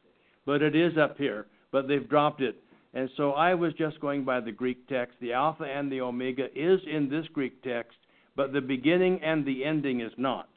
But 0.44 0.60
it 0.62 0.76
is 0.76 0.98
up 0.98 1.16
here. 1.16 1.46
But 1.72 1.88
they've 1.88 2.06
dropped 2.06 2.42
it, 2.42 2.56
and 2.94 3.08
so 3.16 3.32
I 3.32 3.54
was 3.54 3.72
just 3.74 4.00
going 4.00 4.24
by 4.24 4.40
the 4.40 4.52
Greek 4.52 4.88
text. 4.88 5.16
The 5.20 5.32
Alpha 5.32 5.64
and 5.64 5.90
the 5.90 6.00
Omega 6.00 6.46
is 6.54 6.80
in 6.90 7.08
this 7.08 7.26
Greek 7.32 7.62
text, 7.62 7.96
but 8.36 8.52
the 8.52 8.60
beginning 8.60 9.20
and 9.22 9.44
the 9.44 9.64
ending 9.64 10.00
is 10.00 10.12
not. 10.16 10.48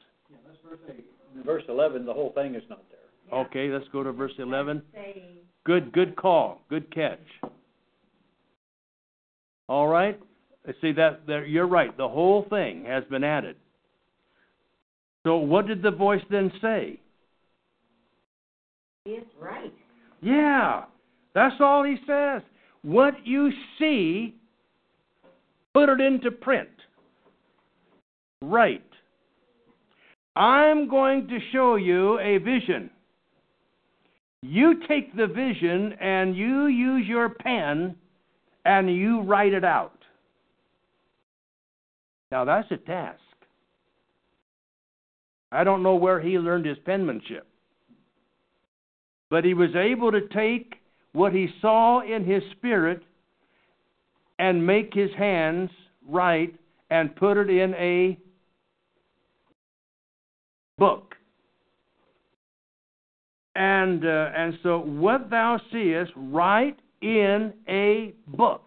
In 1.36 1.42
verse 1.42 1.64
11, 1.68 2.06
the 2.06 2.12
whole 2.12 2.32
thing 2.32 2.54
is 2.54 2.62
not 2.68 2.82
there. 2.90 3.40
Okay, 3.40 3.68
let's 3.68 3.86
go 3.92 4.02
to 4.02 4.12
verse 4.12 4.32
eleven. 4.38 4.82
Good, 5.64 5.92
good 5.92 6.14
call. 6.14 6.60
Good 6.68 6.92
catch. 6.94 7.18
All 9.68 9.88
right. 9.88 10.20
See 10.80 10.92
that 10.92 11.26
there, 11.26 11.44
you're 11.44 11.66
right. 11.66 11.96
The 11.96 12.08
whole 12.08 12.46
thing 12.48 12.84
has 12.84 13.04
been 13.04 13.24
added. 13.24 13.56
So 15.24 15.36
what 15.36 15.66
did 15.66 15.82
the 15.82 15.90
voice 15.90 16.22
then 16.30 16.52
say? 16.60 17.00
it's 19.06 19.26
right. 19.38 19.72
Yeah, 20.22 20.84
that's 21.34 21.56
all 21.60 21.84
he 21.84 21.96
says. 22.06 22.42
What 22.82 23.14
you 23.26 23.50
see, 23.78 24.34
put 25.72 25.88
it 25.88 26.00
into 26.00 26.30
print. 26.30 26.68
Right. 28.40 28.84
I'm 30.36 30.88
going 30.88 31.28
to 31.28 31.38
show 31.52 31.76
you 31.76 32.18
a 32.18 32.38
vision. 32.38 32.90
You 34.42 34.82
take 34.86 35.16
the 35.16 35.26
vision 35.26 35.94
and 36.00 36.36
you 36.36 36.66
use 36.66 37.06
your 37.06 37.30
pen 37.30 37.96
and 38.64 38.94
you 38.94 39.22
write 39.22 39.54
it 39.54 39.64
out. 39.64 39.98
Now 42.30 42.44
that's 42.44 42.70
a 42.70 42.76
task. 42.76 43.20
I 45.50 45.64
don't 45.64 45.82
know 45.82 45.94
where 45.94 46.20
he 46.20 46.38
learned 46.38 46.66
his 46.66 46.78
penmanship. 46.84 47.46
But 49.30 49.44
he 49.44 49.54
was 49.54 49.74
able 49.74 50.12
to 50.12 50.28
take 50.28 50.74
what 51.14 51.32
he 51.32 51.48
saw 51.62 52.00
in 52.00 52.24
his 52.24 52.42
spirit 52.56 53.00
and 54.38 54.66
make 54.66 54.92
his 54.92 55.10
hands 55.16 55.70
write 56.06 56.54
and 56.90 57.14
put 57.16 57.36
it 57.36 57.48
in 57.48 57.72
a 57.74 58.18
book. 60.76 61.14
And 63.54 64.04
uh, 64.04 64.30
and 64.36 64.58
so 64.64 64.80
what 64.80 65.30
thou 65.30 65.60
seest, 65.72 66.10
write 66.16 66.78
in 67.00 67.52
a 67.68 68.12
book. 68.26 68.62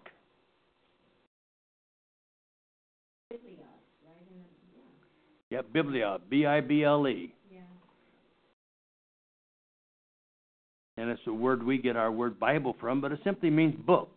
Yep, 5.49 5.65
Biblia, 5.73 6.17
B 6.29 6.45
I 6.45 6.61
B 6.61 6.83
L 6.83 7.07
E. 7.07 7.33
and 10.97 11.09
it's 11.09 11.21
a 11.27 11.33
word 11.33 11.63
we 11.63 11.77
get 11.77 11.95
our 11.95 12.11
word 12.11 12.39
Bible 12.39 12.75
from, 12.79 12.99
but 13.01 13.11
it 13.11 13.19
simply 13.23 13.49
means 13.49 13.75
book. 13.85 14.09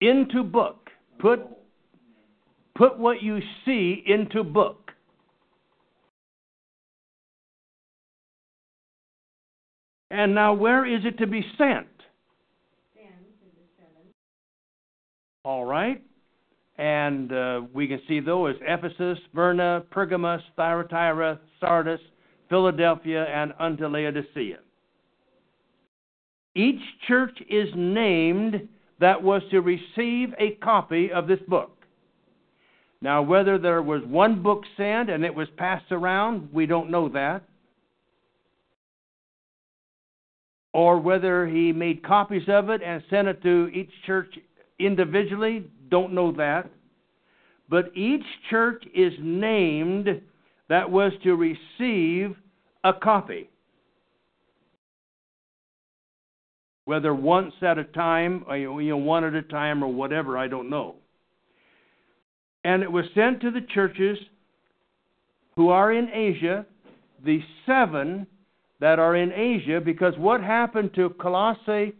Into 0.00 0.42
book. 0.42 0.88
Put 1.18 1.40
put 2.76 2.98
what 2.98 3.22
you 3.22 3.40
see 3.64 4.02
into 4.06 4.42
book. 4.42 4.92
And 10.10 10.34
now 10.34 10.54
where 10.54 10.86
is 10.86 11.04
it 11.04 11.18
to 11.18 11.26
be 11.26 11.44
sent? 11.58 11.86
All 15.44 15.64
right. 15.64 16.02
And 16.78 17.32
uh, 17.32 17.60
we 17.74 17.86
can 17.86 18.00
see 18.08 18.20
those 18.20 18.54
Ephesus, 18.62 19.18
Smyrna, 19.30 19.84
Pergamos, 19.90 20.40
Thyatira, 20.56 21.38
Sardis, 21.60 22.00
Philadelphia, 22.48 23.24
and 23.24 23.52
unto 23.58 23.86
Laodicea. 23.86 24.58
Each 26.54 26.80
church 27.06 27.38
is 27.48 27.68
named 27.76 28.68
that 28.98 29.22
was 29.22 29.42
to 29.50 29.60
receive 29.60 30.34
a 30.38 30.56
copy 30.62 31.10
of 31.12 31.26
this 31.26 31.40
book. 31.48 31.76
Now, 33.02 33.22
whether 33.22 33.58
there 33.58 33.82
was 33.82 34.02
one 34.04 34.42
book 34.42 34.62
sent 34.76 35.08
and 35.08 35.24
it 35.24 35.34
was 35.34 35.48
passed 35.56 35.90
around, 35.90 36.52
we 36.52 36.66
don't 36.66 36.90
know 36.90 37.08
that. 37.10 37.42
Or 40.72 41.00
whether 41.00 41.46
he 41.46 41.72
made 41.72 42.04
copies 42.04 42.48
of 42.48 42.68
it 42.68 42.82
and 42.82 43.02
sent 43.10 43.28
it 43.28 43.42
to 43.42 43.70
each 43.72 43.90
church 44.06 44.38
individually, 44.78 45.64
don't 45.88 46.12
know 46.12 46.32
that. 46.32 46.70
But 47.68 47.96
each 47.96 48.24
church 48.50 48.84
is 48.94 49.12
named 49.20 50.20
that 50.68 50.90
was 50.90 51.12
to 51.24 51.34
receive 51.34 52.36
a 52.84 52.92
copy. 52.92 53.49
Whether 56.90 57.14
once 57.14 57.54
at 57.62 57.78
a 57.78 57.84
time, 57.84 58.44
or, 58.48 58.56
you 58.56 58.90
know, 58.90 58.96
one 58.96 59.22
at 59.22 59.32
a 59.32 59.42
time, 59.42 59.84
or 59.84 59.86
whatever, 59.86 60.36
I 60.36 60.48
don't 60.48 60.68
know. 60.68 60.96
And 62.64 62.82
it 62.82 62.90
was 62.90 63.04
sent 63.14 63.40
to 63.42 63.52
the 63.52 63.60
churches 63.72 64.18
who 65.54 65.68
are 65.68 65.92
in 65.92 66.08
Asia, 66.12 66.66
the 67.24 67.38
seven 67.64 68.26
that 68.80 68.98
are 68.98 69.14
in 69.14 69.30
Asia, 69.30 69.80
because 69.80 70.14
what 70.18 70.40
happened 70.40 70.90
to 70.96 71.10
Colossae? 71.10 71.94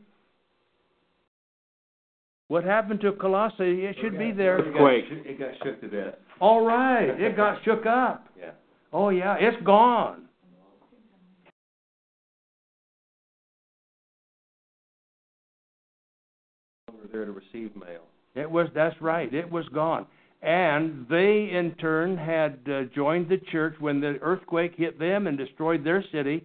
What 2.48 2.64
happened 2.64 3.00
to 3.02 3.12
Colossae? 3.12 3.84
It 3.84 3.94
should 4.00 4.18
be 4.18 4.32
there. 4.32 4.58
Earthquake. 4.58 5.04
It 5.08 5.38
got 5.38 5.50
shook 5.62 5.80
to 5.82 5.86
death. 5.86 6.14
All 6.40 6.66
right, 6.66 7.10
it 7.10 7.36
got 7.36 7.62
shook 7.64 7.86
up. 7.86 8.26
Yeah. 8.36 8.50
Oh 8.92 9.10
yeah, 9.10 9.36
it's 9.38 9.62
gone. 9.62 10.22
Over 17.00 17.08
there 17.12 17.24
to 17.24 17.32
receive 17.32 17.74
mail. 17.76 18.02
It 18.34 18.50
was 18.50 18.68
that's 18.74 19.00
right. 19.00 19.32
It 19.32 19.50
was 19.50 19.66
gone. 19.68 20.06
And 20.42 21.06
they 21.08 21.50
in 21.52 21.74
turn 21.80 22.16
had 22.16 22.58
uh, 22.70 22.82
joined 22.94 23.28
the 23.28 23.38
church 23.50 23.74
when 23.78 24.00
the 24.00 24.18
earthquake 24.20 24.74
hit 24.76 24.98
them 24.98 25.26
and 25.26 25.36
destroyed 25.36 25.84
their 25.84 26.04
city. 26.12 26.44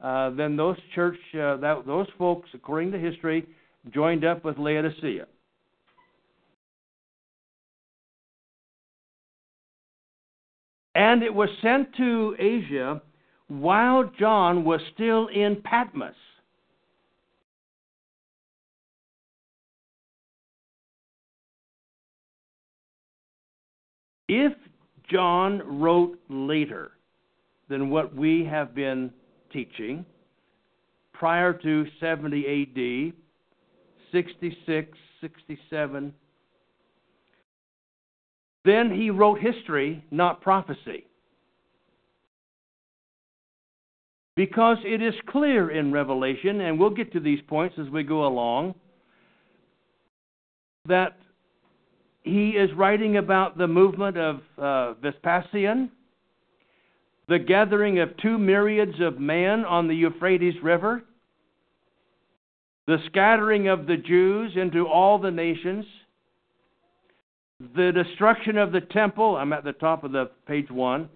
Uh, 0.00 0.30
then 0.30 0.56
those 0.56 0.76
church 0.94 1.18
uh, 1.34 1.56
that, 1.56 1.82
those 1.86 2.06
folks, 2.16 2.48
according 2.54 2.92
to 2.92 2.98
history, 2.98 3.46
joined 3.92 4.24
up 4.24 4.44
with 4.44 4.56
Laodicea. 4.58 5.26
And 10.94 11.22
it 11.22 11.32
was 11.32 11.48
sent 11.62 11.94
to 11.96 12.36
Asia 12.38 13.02
while 13.48 14.10
John 14.18 14.64
was 14.64 14.80
still 14.94 15.28
in 15.28 15.62
Patmos. 15.62 16.14
If 24.28 24.52
John 25.10 25.80
wrote 25.80 26.18
later 26.28 26.92
than 27.68 27.90
what 27.90 28.14
we 28.14 28.44
have 28.44 28.74
been 28.74 29.10
teaching, 29.52 30.04
prior 31.12 31.52
to 31.52 31.86
70 31.98 33.12
AD, 33.12 33.12
66, 34.12 34.98
67, 35.20 36.14
then 38.64 38.90
he 38.90 39.10
wrote 39.10 39.40
history, 39.40 40.04
not 40.10 40.40
prophecy. 40.40 41.06
Because 44.36 44.78
it 44.84 45.02
is 45.02 45.14
clear 45.28 45.70
in 45.70 45.90
Revelation, 45.90 46.60
and 46.60 46.78
we'll 46.78 46.90
get 46.90 47.12
to 47.12 47.20
these 47.20 47.40
points 47.48 47.76
as 47.80 47.88
we 47.88 48.02
go 48.04 48.26
along, 48.26 48.74
that 50.86 51.16
he 52.28 52.50
is 52.50 52.70
writing 52.76 53.16
about 53.16 53.56
the 53.56 53.66
movement 53.66 54.16
of 54.16 54.40
uh, 54.58 54.94
Vespasian, 54.94 55.90
the 57.28 57.38
gathering 57.38 57.98
of 58.00 58.16
two 58.18 58.38
myriads 58.38 59.00
of 59.00 59.18
men 59.18 59.64
on 59.64 59.88
the 59.88 59.94
Euphrates 59.94 60.54
River, 60.62 61.02
the 62.86 62.98
scattering 63.06 63.68
of 63.68 63.86
the 63.86 63.96
Jews 63.96 64.52
into 64.56 64.86
all 64.86 65.18
the 65.18 65.30
nations, 65.30 65.84
the 67.74 67.92
destruction 67.92 68.56
of 68.56 68.72
the 68.72 68.80
temple. 68.80 69.36
I'm 69.36 69.52
at 69.52 69.64
the 69.64 69.72
top 69.72 70.04
of 70.04 70.12
the 70.12 70.30
page 70.46 70.70
one. 70.70 71.08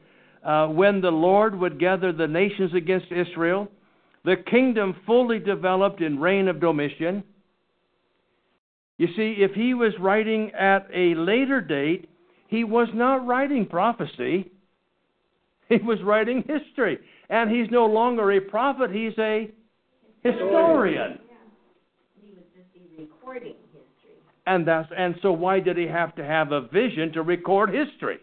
Uh, 0.45 0.67
when 0.67 1.01
the 1.01 1.11
Lord 1.11 1.59
would 1.59 1.79
gather 1.79 2.13
the 2.13 2.27
nations 2.27 2.75
against 2.75 3.07
Israel, 3.13 3.69
the 4.25 4.37
kingdom 4.51 4.97
fully 5.07 5.39
developed 5.39 6.01
in 6.01 6.19
reign 6.19 6.49
of 6.49 6.61
Domitian. 6.61 7.23
You 8.99 9.09
see, 9.17 9.37
if 9.39 9.53
he 9.53 9.75
was 9.75 9.93
writing 9.99 10.53
at 10.53 10.87
a 10.95 11.15
later 11.15 11.61
date, 11.61 12.09
he 12.49 12.65
was 12.65 12.89
not 12.95 13.27
writing 13.27 13.67
prophecy. 13.67 14.51
He 15.69 15.79
was 15.79 16.03
writing 16.03 16.45
history. 16.47 16.99
And 17.31 17.51
he's 17.51 17.71
no 17.71 17.87
longer 17.87 18.31
a 18.33 18.41
prophet, 18.41 18.91
he's 18.91 19.17
a 19.19 19.51
historian. 20.23 21.19
Yeah. 21.19 21.37
He 22.21 22.35
would 22.35 22.45
just 22.55 22.99
recording 22.99 23.55
history. 23.73 24.19
And 24.47 24.69
that's 24.69 24.89
and 24.95 25.15
so 25.23 25.33
why 25.33 25.61
did 25.61 25.79
he 25.79 25.87
have 25.87 26.15
to 26.17 26.25
have 26.25 26.53
a 26.53 26.61
vision 26.61 27.11
to 27.13 27.23
record 27.23 27.71
history? 27.73 28.19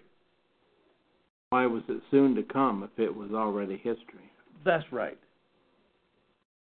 Why 1.50 1.66
was 1.66 1.82
it 1.90 2.04
soon 2.12 2.36
to 2.36 2.44
come 2.44 2.84
if 2.84 3.00
it 3.00 3.16
was 3.16 3.32
already 3.32 3.78
history? 3.78 4.32
That's 4.64 4.86
right. 4.92 5.18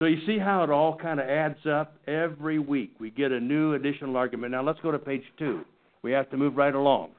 So 0.05 0.09
you 0.09 0.19
see 0.27 0.39
how 0.39 0.63
it 0.63 0.69
all 0.69 0.95
kind 0.95 1.19
of 1.19 1.27
adds 1.27 1.65
up 1.65 1.97
every 2.07 2.59
week. 2.59 2.93
We 3.01 3.11
get 3.11 3.33
a 3.33 3.41
new 3.41 3.73
additional 3.73 4.19
argument. 4.19 4.53
Now 4.53 4.63
let's 4.63 4.79
go 4.81 4.91
to 4.91 4.99
page 4.99 5.23
two. 5.39 5.63
We 6.03 6.13
have 6.13 6.29
to 6.29 6.37
move 6.37 6.59
right 6.59 6.75
along. 6.75 7.13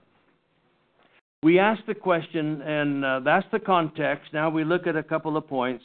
We 1.42 1.58
ask 1.58 1.84
the 1.88 1.96
question, 1.96 2.62
and 2.62 3.04
uh, 3.04 3.22
that's 3.22 3.48
the 3.52 3.58
context. 3.58 4.32
Now 4.34 4.52
we 4.52 4.64
look 4.64 4.86
at 4.86 4.96
a 4.96 5.02
couple 5.02 5.36
of 5.36 5.48
points. 5.48 5.84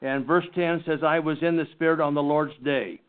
And 0.00 0.24
verse 0.24 0.46
10 0.54 0.84
says, 0.86 1.00
I 1.06 1.18
was 1.18 1.36
in 1.42 1.58
the 1.58 1.66
Spirit 1.74 2.00
on 2.00 2.14
the 2.14 2.22
Lord's 2.22 2.54
day. 2.64 3.02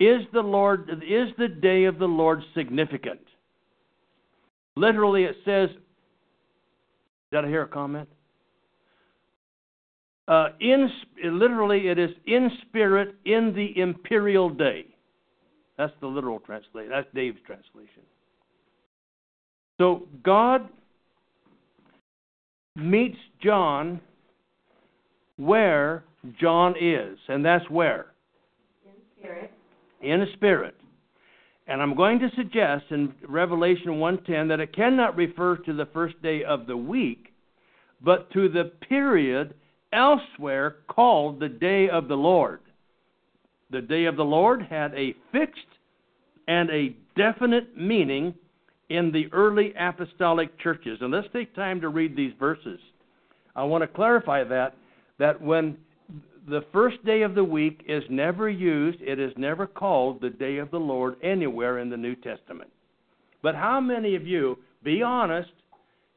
Is 0.00 0.22
the 0.32 0.40
Lord 0.40 0.88
is 1.06 1.28
the 1.36 1.48
day 1.48 1.84
of 1.84 1.98
the 1.98 2.06
Lord 2.06 2.40
significant? 2.54 3.20
Literally 4.74 5.24
it 5.24 5.36
says 5.44 5.68
did 7.30 7.44
I 7.44 7.48
hear 7.48 7.64
a 7.64 7.68
comment? 7.68 8.08
Uh, 10.26 10.48
in 10.60 10.88
literally, 11.24 11.88
it 11.88 11.98
is 11.98 12.10
in 12.26 12.50
spirit 12.66 13.14
in 13.24 13.52
the 13.54 13.78
imperial 13.80 14.48
day. 14.48 14.86
That's 15.76 15.92
the 16.00 16.06
literal 16.06 16.40
translation. 16.40 16.90
That's 16.90 17.08
Dave's 17.14 17.38
translation. 17.46 18.02
So 19.78 20.06
God 20.22 20.68
meets 22.76 23.18
John 23.42 24.00
where 25.36 26.04
John 26.40 26.74
is, 26.80 27.18
and 27.28 27.44
that's 27.44 27.68
where 27.68 28.06
In 28.86 28.92
spirit. 29.18 29.50
in 30.00 30.22
a 30.22 30.32
spirit. 30.34 30.74
And 31.66 31.82
I'm 31.82 31.96
going 31.96 32.18
to 32.20 32.28
suggest 32.36 32.84
in 32.90 33.14
Revelation 33.26 33.98
1:10 33.98 34.48
that 34.48 34.60
it 34.60 34.72
cannot 34.74 35.16
refer 35.16 35.56
to 35.56 35.72
the 35.72 35.86
first 35.86 36.20
day 36.22 36.44
of 36.44 36.66
the 36.66 36.76
week, 36.76 37.32
but 38.00 38.30
to 38.32 38.48
the 38.48 38.64
period 38.88 39.54
elsewhere 39.94 40.76
called 40.88 41.40
the 41.40 41.48
day 41.48 41.88
of 41.88 42.08
the 42.08 42.16
Lord. 42.16 42.60
The 43.70 43.80
day 43.80 44.04
of 44.04 44.16
the 44.16 44.24
Lord 44.24 44.62
had 44.62 44.92
a 44.94 45.14
fixed 45.32 45.60
and 46.46 46.68
a 46.70 46.94
definite 47.16 47.76
meaning 47.76 48.34
in 48.90 49.10
the 49.12 49.32
early 49.32 49.72
apostolic 49.78 50.58
churches. 50.58 50.98
And 51.00 51.12
let's 51.12 51.28
take 51.32 51.54
time 51.54 51.80
to 51.80 51.88
read 51.88 52.16
these 52.16 52.32
verses. 52.38 52.78
I 53.56 53.64
want 53.64 53.82
to 53.82 53.88
clarify 53.88 54.44
that 54.44 54.74
that 55.18 55.40
when 55.40 55.76
the 56.48 56.64
first 56.72 57.02
day 57.04 57.22
of 57.22 57.34
the 57.34 57.44
week 57.44 57.84
is 57.88 58.02
never 58.10 58.50
used, 58.50 59.00
it 59.00 59.18
is 59.18 59.32
never 59.36 59.66
called 59.66 60.20
the 60.20 60.30
day 60.30 60.58
of 60.58 60.70
the 60.70 60.78
Lord 60.78 61.16
anywhere 61.22 61.78
in 61.78 61.88
the 61.88 61.96
New 61.96 62.16
Testament. 62.16 62.70
But 63.42 63.54
how 63.54 63.80
many 63.80 64.16
of 64.16 64.26
you, 64.26 64.58
be 64.82 65.02
honest, 65.02 65.50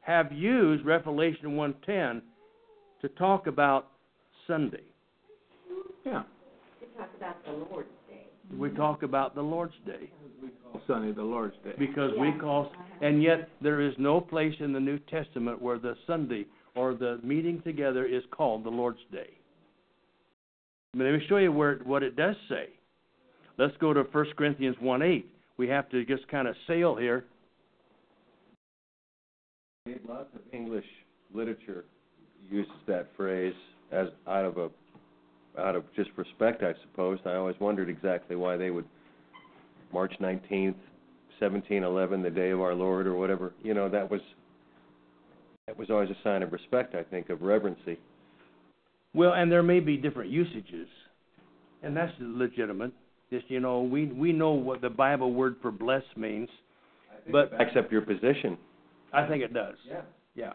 have 0.00 0.32
used 0.32 0.84
Revelation 0.84 1.56
1:10 1.56 2.22
to 3.00 3.08
talk 3.10 3.46
about 3.46 3.88
Sunday? 4.46 4.82
Yeah. 6.04 6.22
To 6.80 6.98
talk 6.98 7.10
about 7.16 7.44
the 7.44 7.52
Lord's 7.52 7.88
Day. 8.08 8.56
We 8.56 8.70
talk 8.70 9.02
about 9.02 9.34
the 9.34 9.42
Lord's 9.42 9.74
Day 9.86 10.10
Sunday, 10.86 11.12
the 11.12 11.22
Lord's 11.22 11.54
Day. 11.64 11.72
because 11.78 12.10
we 12.18 12.32
call 12.32 12.72
and 13.00 13.22
yet 13.22 13.48
there 13.60 13.80
is 13.80 13.94
no 13.98 14.20
place 14.20 14.54
in 14.60 14.72
the 14.72 14.80
New 14.80 14.98
Testament 14.98 15.60
where 15.60 15.78
the 15.78 15.94
Sunday 16.06 16.46
or 16.74 16.94
the 16.94 17.20
meeting 17.22 17.60
together 17.62 18.04
is 18.06 18.22
called 18.30 18.64
the 18.64 18.70
Lord's 18.70 19.00
Day. 19.12 19.30
Let 20.94 21.12
me 21.12 21.20
show 21.28 21.36
you 21.36 21.52
where 21.52 21.76
what 21.84 22.02
it 22.02 22.16
does 22.16 22.36
say. 22.48 22.70
Let's 23.58 23.76
go 23.78 23.92
to 23.92 24.02
1 24.02 24.26
Corinthians 24.36 24.76
1 24.80 25.02
8. 25.02 25.30
We 25.58 25.68
have 25.68 25.88
to 25.90 26.04
just 26.04 26.26
kind 26.28 26.48
of 26.48 26.54
sail 26.66 26.96
here. 26.96 27.24
Lots 30.08 30.28
of 30.34 30.40
English 30.52 30.84
literature 31.32 31.84
uses 32.50 32.72
that 32.86 33.08
phrase 33.16 33.54
as 33.92 34.08
out 34.26 34.44
of 34.44 34.58
a 34.58 34.68
out 35.58 35.74
of 35.74 35.84
just 35.96 36.10
respect, 36.16 36.62
I 36.62 36.72
suppose. 36.82 37.18
I 37.24 37.34
always 37.34 37.56
wondered 37.60 37.88
exactly 37.88 38.36
why 38.36 38.56
they 38.56 38.70
would 38.70 38.84
March 39.92 40.12
nineteenth, 40.20 40.76
seventeen 41.40 41.82
eleven, 41.82 42.22
the 42.22 42.30
day 42.30 42.50
of 42.50 42.60
our 42.60 42.74
Lord, 42.74 43.06
or 43.06 43.14
whatever. 43.14 43.52
You 43.62 43.74
know, 43.74 43.88
that 43.88 44.10
was 44.10 44.20
that 45.66 45.78
was 45.78 45.90
always 45.90 46.10
a 46.10 46.16
sign 46.22 46.42
of 46.42 46.52
respect, 46.52 46.94
I 46.94 47.02
think, 47.02 47.30
of 47.30 47.42
reverency. 47.42 47.98
Well, 49.14 49.32
and 49.32 49.50
there 49.50 49.62
may 49.62 49.80
be 49.80 49.96
different 49.96 50.30
usages, 50.30 50.88
and 51.82 51.96
that's 51.96 52.12
legitimate. 52.20 52.92
Just 53.30 53.50
you 53.50 53.60
know, 53.60 53.82
we 53.82 54.06
we 54.06 54.32
know 54.32 54.52
what 54.52 54.80
the 54.80 54.90
Bible 54.90 55.32
word 55.32 55.56
for 55.60 55.70
bless 55.70 56.04
means, 56.16 56.48
but 57.30 57.52
up 57.76 57.90
your 57.90 58.02
position. 58.02 58.56
I 59.12 59.26
think 59.26 59.42
it 59.42 59.54
does. 59.54 59.76
Yeah. 59.88 60.02
Yeah. 60.34 60.52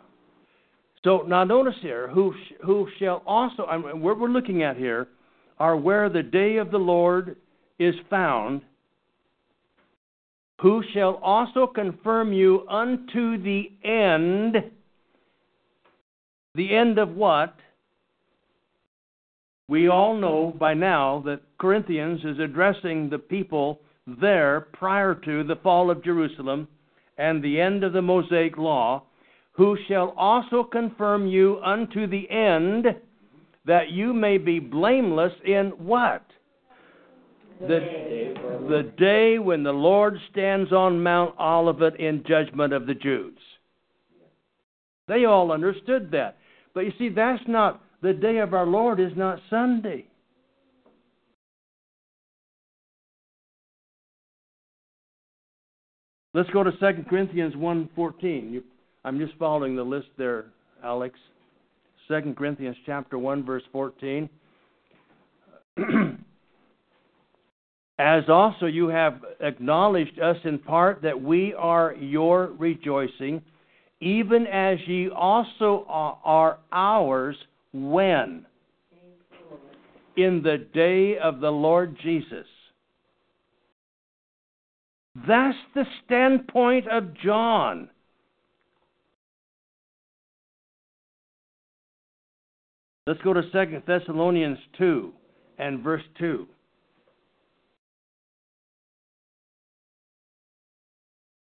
So 1.03 1.23
now 1.27 1.43
notice 1.43 1.75
here, 1.81 2.07
who 2.07 2.33
who 2.65 2.87
shall 2.97 3.21
also, 3.25 3.65
I 3.65 3.77
mean, 3.77 4.01
what 4.01 4.19
we're 4.19 4.29
looking 4.29 4.63
at 4.63 4.77
here, 4.77 5.07
are 5.59 5.75
where 5.75 6.09
the 6.09 6.23
day 6.23 6.57
of 6.57 6.71
the 6.71 6.77
Lord 6.77 7.35
is 7.77 7.95
found. 8.09 8.61
Who 10.61 10.81
shall 10.93 11.15
also 11.15 11.67
confirm 11.67 12.31
you 12.31 12.65
unto 12.69 13.41
the 13.41 13.69
end. 13.83 14.71
The 16.55 16.73
end 16.73 16.99
of 16.99 17.15
what? 17.15 17.55
We 19.67 19.89
all 19.89 20.15
know 20.15 20.53
by 20.57 20.73
now 20.73 21.21
that 21.25 21.41
Corinthians 21.57 22.21
is 22.23 22.39
addressing 22.39 23.09
the 23.09 23.17
people 23.17 23.81
there 24.05 24.67
prior 24.73 25.15
to 25.15 25.43
the 25.43 25.55
fall 25.63 25.89
of 25.89 26.03
Jerusalem 26.03 26.67
and 27.17 27.43
the 27.43 27.59
end 27.59 27.83
of 27.83 27.93
the 27.93 28.01
Mosaic 28.01 28.57
law, 28.57 29.03
who 29.53 29.77
shall 29.87 30.13
also 30.17 30.63
confirm 30.63 31.27
you 31.27 31.59
unto 31.63 32.07
the 32.07 32.29
end, 32.29 32.87
that 33.65 33.91
you 33.91 34.13
may 34.13 34.37
be 34.37 34.59
blameless 34.59 35.33
in 35.45 35.67
what? 35.77 36.25
The, 37.61 38.33
the 38.67 38.91
day 38.97 39.39
when 39.39 39.63
the 39.63 39.71
Lord 39.71 40.17
stands 40.31 40.71
on 40.71 41.01
Mount 41.01 41.35
Olivet 41.39 41.99
in 41.99 42.23
judgment 42.27 42.73
of 42.73 42.87
the 42.87 42.95
Jews. 42.95 43.37
They 45.07 45.25
all 45.25 45.51
understood 45.51 46.11
that. 46.11 46.37
But 46.73 46.81
you 46.81 46.91
see, 46.97 47.09
that's 47.09 47.43
not 47.47 47.81
the 48.01 48.13
day 48.13 48.39
of 48.39 48.53
our 48.53 48.65
Lord 48.65 48.99
is 48.99 49.11
not 49.15 49.39
Sunday. 49.49 50.07
Let's 56.33 56.49
go 56.49 56.63
to 56.63 56.71
2 56.71 57.03
Corinthians 57.07 57.53
1.14. 57.53 58.63
I'm 59.05 59.19
just 59.19 59.33
following 59.37 59.75
the 59.75 59.83
list 59.83 60.07
there, 60.17 60.45
Alex. 60.81 61.19
2 62.07 62.33
Corinthians 62.37 62.77
chapter 62.85 63.17
1, 63.17 63.43
verse 63.45 63.63
14. 63.71 64.29
As 67.99 68.23
also 68.29 68.65
you 68.65 68.87
have 68.87 69.19
acknowledged 69.41 70.19
us 70.19 70.37
in 70.45 70.57
part 70.57 71.01
that 71.01 71.21
we 71.21 71.53
are 71.53 71.93
your 71.93 72.47
rejoicing, 72.57 73.41
even 73.99 74.47
as 74.47 74.79
ye 74.87 75.09
also 75.09 75.85
are 75.87 76.57
ours 76.71 77.35
when? 77.71 78.45
In 80.17 80.41
the 80.43 80.65
day 80.73 81.17
of 81.17 81.39
the 81.39 81.51
Lord 81.51 81.95
Jesus. 82.01 82.47
That's 85.27 85.57
the 85.75 85.85
standpoint 86.05 86.87
of 86.89 87.13
John. 87.23 87.89
Let's 93.05 93.21
go 93.21 93.33
to 93.33 93.41
Second 93.51 93.83
Thessalonians 93.85 94.57
2 94.77 95.11
and 95.57 95.83
verse 95.83 96.03
2. 96.19 96.47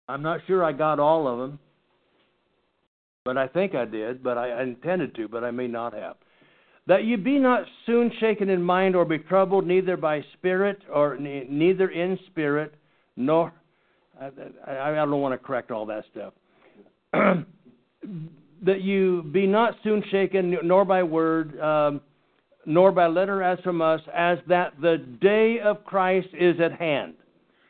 I'm 0.09 0.23
not 0.23 0.41
sure 0.47 0.65
I 0.65 0.73
got 0.73 0.99
all 0.99 1.29
of 1.29 1.39
them, 1.39 1.61
but 3.25 3.39
I 3.39 3.47
think 3.47 3.77
I 3.77 3.85
did, 3.85 4.25
but 4.25 4.37
I 4.37 4.61
intended 4.63 5.15
to, 5.15 5.29
but 5.29 5.45
I 5.45 5.53
may 5.53 5.69
not 5.69 5.95
have. 5.95 6.17
That 6.89 7.05
you 7.05 7.17
be 7.17 7.39
not 7.39 7.63
soon 7.87 8.11
shaken 8.19 8.49
in 8.49 8.61
mind 8.61 8.97
or 8.97 9.05
be 9.05 9.19
troubled, 9.19 9.65
neither 9.65 9.97
by 9.97 10.25
spirit 10.33 10.79
or 10.93 11.17
neither 11.17 11.89
in 11.91 12.19
spirit, 12.27 12.75
nor 13.15 13.53
I, 14.21 14.31
I, 14.67 14.91
I 14.91 14.95
don't 14.97 15.21
want 15.21 15.41
to 15.41 15.47
correct 15.47 15.71
all 15.71 15.87
that 15.87 16.05
stuff. 16.11 16.35
that 18.63 18.83
you 18.83 19.25
be 19.33 19.47
not 19.47 19.75
soon 19.83 20.03
shaken, 20.11 20.57
nor 20.63 20.85
by 20.85 21.03
word, 21.03 21.59
um, 21.61 22.01
nor 22.65 22.93
by 22.93 23.07
letter 23.07 23.43
as 23.43 23.59
from 23.61 23.83
us, 23.83 24.01
as 24.15 24.39
that 24.49 24.75
the 24.81 24.99
day 25.21 25.59
of 25.61 25.85
Christ 25.85 26.29
is 26.33 26.57
at 26.61 26.73
hand. 26.73 27.15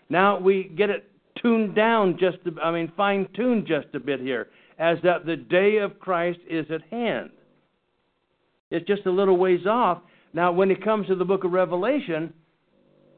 Now 0.09 0.39
we 0.39 0.65
get 0.77 0.91
it 0.91 1.11
tuned 1.41 1.75
down 1.75 2.19
just, 2.19 2.39
a, 2.47 2.61
I 2.61 2.71
mean, 2.71 2.93
fine 2.97 3.27
tuned 3.35 3.67
just 3.67 3.95
a 3.95 4.01
bit 4.01 4.21
here, 4.21 4.49
as 4.79 4.99
that 5.03 5.27
the 5.27 5.37
day 5.37 5.79
of 5.79 5.99
Christ 5.99 6.41
is 6.49 6.67
at 6.71 6.83
hand. 6.91 7.31
It's 8.71 8.87
just 8.87 9.07
a 9.07 9.11
little 9.11 9.37
ways 9.37 9.67
off. 9.67 10.03
Now, 10.33 10.53
when 10.53 10.71
it 10.71 10.83
comes 10.83 11.07
to 11.09 11.15
the 11.15 11.25
book 11.25 11.45
of 11.45 11.53
Revelation, 11.53 12.33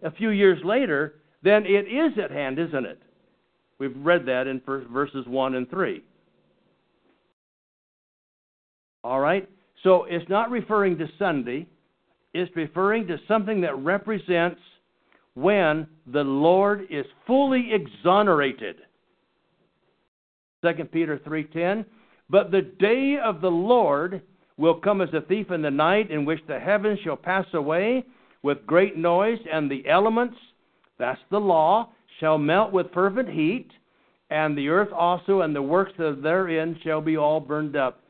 a 0.02 0.10
few 0.10 0.30
years 0.30 0.58
later, 0.64 1.14
then 1.42 1.64
it 1.64 1.86
is 1.86 2.18
at 2.22 2.30
hand, 2.30 2.58
isn't 2.58 2.86
it? 2.86 3.00
We've 3.78 3.96
read 3.96 4.26
that 4.26 4.46
in 4.46 4.60
verses 4.66 5.26
1 5.26 5.54
and 5.54 5.68
3. 5.68 6.02
All 9.04 9.20
right? 9.20 9.48
So 9.82 10.04
it's 10.04 10.28
not 10.30 10.50
referring 10.50 10.96
to 10.98 11.06
Sunday, 11.18 11.66
it's 12.32 12.50
referring 12.56 13.06
to 13.08 13.18
something 13.28 13.60
that 13.60 13.76
represents 13.78 14.60
when 15.34 15.86
the 16.06 16.24
Lord 16.24 16.86
is 16.90 17.04
fully 17.26 17.70
exonerated. 17.72 18.76
2 20.62 20.84
Peter 20.86 21.18
3:10 21.18 21.84
But 22.30 22.50
the 22.50 22.62
day 22.62 23.18
of 23.22 23.42
the 23.42 23.50
Lord 23.50 24.22
will 24.56 24.76
come 24.76 25.00
as 25.00 25.12
a 25.12 25.20
thief 25.20 25.50
in 25.50 25.60
the 25.60 25.70
night 25.70 26.10
in 26.10 26.24
which 26.24 26.40
the 26.46 26.58
heavens 26.58 26.98
shall 27.00 27.16
pass 27.16 27.46
away 27.52 28.04
with 28.42 28.66
great 28.66 28.96
noise 28.96 29.38
and 29.52 29.70
the 29.70 29.86
elements 29.88 30.36
that's 30.96 31.20
the 31.30 31.40
law 31.40 31.88
shall 32.20 32.38
melt 32.38 32.72
with 32.72 32.92
fervent 32.92 33.28
heat 33.28 33.68
and 34.30 34.56
the 34.56 34.68
earth 34.68 34.92
also 34.92 35.40
and 35.40 35.54
the 35.54 35.62
works 35.62 35.92
therein 35.98 36.78
shall 36.84 37.00
be 37.00 37.16
all 37.16 37.40
burned 37.40 37.74
up 37.74 38.03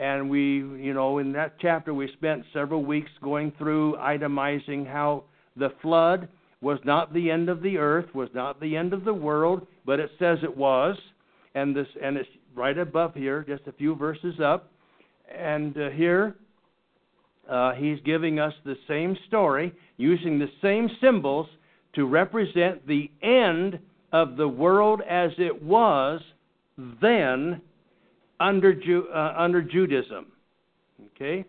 and 0.00 0.30
we, 0.30 0.56
you 0.56 0.94
know, 0.94 1.18
in 1.18 1.32
that 1.32 1.56
chapter 1.60 1.92
we 1.92 2.10
spent 2.14 2.42
several 2.54 2.82
weeks 2.82 3.10
going 3.22 3.52
through 3.58 3.96
itemizing 3.98 4.90
how 4.90 5.24
the 5.56 5.68
flood 5.82 6.26
was 6.62 6.78
not 6.84 7.12
the 7.12 7.30
end 7.30 7.50
of 7.50 7.60
the 7.60 7.76
earth, 7.76 8.06
was 8.14 8.30
not 8.34 8.58
the 8.60 8.76
end 8.76 8.94
of 8.94 9.04
the 9.04 9.12
world, 9.12 9.66
but 9.84 10.00
it 10.00 10.10
says 10.18 10.38
it 10.42 10.56
was. 10.56 10.96
And 11.54 11.76
this 11.76 11.86
and 12.02 12.16
it's 12.16 12.28
right 12.54 12.78
above 12.78 13.14
here, 13.14 13.44
just 13.46 13.66
a 13.66 13.72
few 13.72 13.94
verses 13.94 14.40
up. 14.42 14.70
And 15.36 15.76
uh, 15.76 15.90
here 15.90 16.34
uh, 17.48 17.74
he's 17.74 17.98
giving 18.02 18.38
us 18.38 18.54
the 18.64 18.76
same 18.88 19.16
story 19.28 19.70
using 19.98 20.38
the 20.38 20.48
same 20.62 20.88
symbols 21.02 21.46
to 21.94 22.06
represent 22.06 22.86
the 22.86 23.10
end 23.22 23.78
of 24.12 24.38
the 24.38 24.48
world 24.48 25.02
as 25.08 25.30
it 25.36 25.62
was 25.62 26.22
then 27.02 27.60
under, 28.40 28.74
Ju- 28.74 29.08
uh, 29.14 29.34
under 29.36 29.62
Judaism. 29.62 30.26
Okay? 31.14 31.44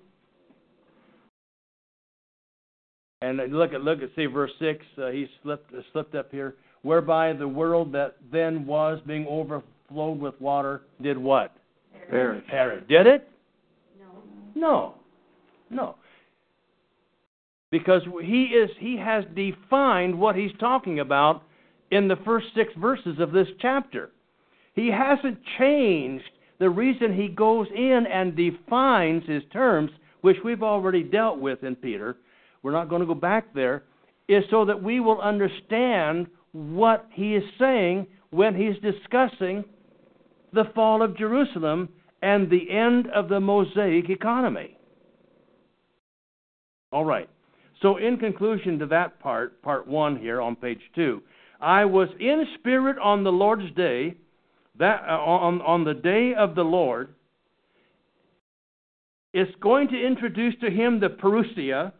And 3.21 3.37
look 3.53 3.73
at 3.73 3.81
look 3.81 4.01
at 4.01 4.09
see 4.15 4.25
verse 4.25 4.51
six. 4.59 4.83
Uh, 4.97 5.09
he 5.09 5.27
slipped 5.43 5.71
uh, 5.73 5.81
slipped 5.91 6.15
up 6.15 6.31
here. 6.31 6.55
Whereby 6.81 7.33
the 7.33 7.47
world 7.47 7.91
that 7.93 8.15
then 8.31 8.65
was 8.65 8.99
being 9.05 9.27
overflowed 9.29 10.19
with 10.19 10.39
water 10.41 10.81
did 11.01 11.17
what? 11.17 11.55
Perish. 12.09 12.43
Perish. 12.49 12.83
Did 12.89 13.05
it? 13.05 13.29
No. 13.99 14.23
No. 14.55 14.93
No. 15.69 15.95
Because 17.69 18.01
he 18.23 18.45
is 18.45 18.71
he 18.79 18.97
has 18.97 19.23
defined 19.35 20.19
what 20.19 20.35
he's 20.35 20.51
talking 20.59 20.99
about 20.99 21.43
in 21.91 22.07
the 22.07 22.17
first 22.25 22.47
six 22.55 22.73
verses 22.75 23.19
of 23.19 23.31
this 23.31 23.47
chapter. 23.61 24.09
He 24.73 24.89
hasn't 24.89 25.37
changed 25.59 26.25
the 26.61 26.69
reason 26.69 27.11
he 27.11 27.27
goes 27.27 27.65
in 27.75 28.05
and 28.05 28.35
defines 28.35 29.23
his 29.27 29.41
terms, 29.51 29.89
which 30.21 30.37
we've 30.45 30.61
already 30.61 31.01
dealt 31.01 31.39
with 31.39 31.63
in 31.63 31.75
Peter, 31.75 32.17
we're 32.61 32.71
not 32.71 32.87
going 32.87 32.99
to 32.99 33.07
go 33.07 33.15
back 33.15 33.51
there, 33.55 33.81
is 34.29 34.43
so 34.51 34.63
that 34.65 34.83
we 34.83 34.99
will 34.99 35.19
understand 35.19 36.27
what 36.51 37.07
he 37.13 37.35
is 37.35 37.43
saying 37.57 38.05
when 38.29 38.53
he's 38.53 38.79
discussing 38.83 39.65
the 40.53 40.65
fall 40.75 41.01
of 41.01 41.17
Jerusalem 41.17 41.89
and 42.21 42.47
the 42.47 42.69
end 42.69 43.07
of 43.07 43.27
the 43.27 43.39
Mosaic 43.39 44.11
economy. 44.11 44.77
All 46.91 47.05
right. 47.05 47.27
So, 47.81 47.97
in 47.97 48.17
conclusion 48.17 48.77
to 48.77 48.85
that 48.85 49.19
part, 49.19 49.63
part 49.63 49.87
one 49.87 50.15
here 50.15 50.39
on 50.39 50.55
page 50.55 50.81
two, 50.93 51.23
I 51.59 51.85
was 51.85 52.09
in 52.19 52.45
spirit 52.59 52.99
on 52.99 53.23
the 53.23 53.31
Lord's 53.31 53.73
day 53.75 54.13
that 54.81 55.03
uh, 55.07 55.11
on, 55.11 55.61
on 55.61 55.83
the 55.83 55.93
day 55.93 56.33
of 56.35 56.55
the 56.55 56.63
Lord, 56.63 57.13
is 59.31 59.47
going 59.61 59.87
to 59.89 60.05
introduce 60.05 60.55
to 60.59 60.71
him 60.71 60.99
the 60.99 61.07
parousia. 61.07 61.93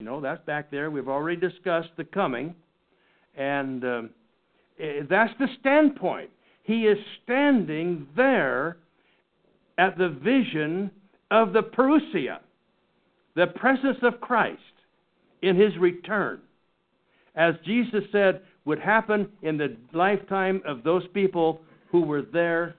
You 0.00 0.06
know, 0.06 0.20
that's 0.20 0.44
back 0.44 0.72
there. 0.72 0.90
We've 0.90 1.08
already 1.08 1.40
discussed 1.40 1.90
the 1.96 2.02
coming. 2.02 2.56
And 3.36 3.84
um, 3.84 4.10
that's 5.08 5.32
the 5.38 5.46
standpoint. 5.60 6.30
He 6.64 6.82
is 6.82 6.98
standing 7.22 8.08
there 8.16 8.78
at 9.78 9.96
the 9.96 10.08
vision 10.08 10.90
of 11.30 11.52
the 11.52 11.62
parousia, 11.62 12.40
the 13.36 13.46
presence 13.46 13.98
of 14.02 14.20
Christ 14.20 14.60
in 15.42 15.54
his 15.54 15.76
return. 15.78 16.40
As 17.36 17.54
Jesus 17.64 18.02
said, 18.10 18.42
would 18.64 18.78
happen 18.78 19.28
in 19.42 19.56
the 19.58 19.76
lifetime 19.92 20.62
of 20.66 20.82
those 20.82 21.06
people 21.12 21.60
who 21.90 22.00
were 22.00 22.22
there 22.22 22.76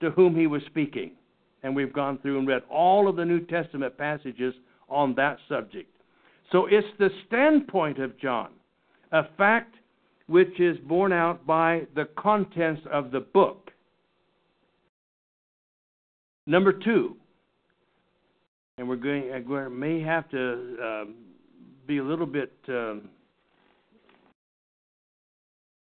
to 0.00 0.10
whom 0.10 0.34
he 0.34 0.46
was 0.46 0.62
speaking. 0.66 1.12
And 1.62 1.74
we've 1.74 1.92
gone 1.92 2.18
through 2.18 2.38
and 2.38 2.46
read 2.46 2.62
all 2.70 3.08
of 3.08 3.16
the 3.16 3.24
New 3.24 3.40
Testament 3.40 3.96
passages 3.98 4.54
on 4.88 5.14
that 5.16 5.38
subject. 5.48 5.92
So 6.52 6.66
it's 6.66 6.86
the 6.98 7.10
standpoint 7.26 7.98
of 7.98 8.18
John, 8.18 8.50
a 9.12 9.24
fact 9.36 9.74
which 10.26 10.60
is 10.60 10.76
borne 10.86 11.12
out 11.12 11.46
by 11.46 11.86
the 11.94 12.06
contents 12.16 12.82
of 12.90 13.10
the 13.10 13.20
book. 13.20 13.70
Number 16.46 16.72
two, 16.72 17.16
and 18.78 18.88
we're 18.88 18.96
going, 18.96 19.30
uh, 19.30 19.40
we 19.46 19.68
may 19.68 20.00
have 20.00 20.28
to 20.30 20.76
um, 20.82 21.14
be 21.86 21.98
a 21.98 22.04
little 22.04 22.26
bit 22.26 22.52
um, 22.68 23.10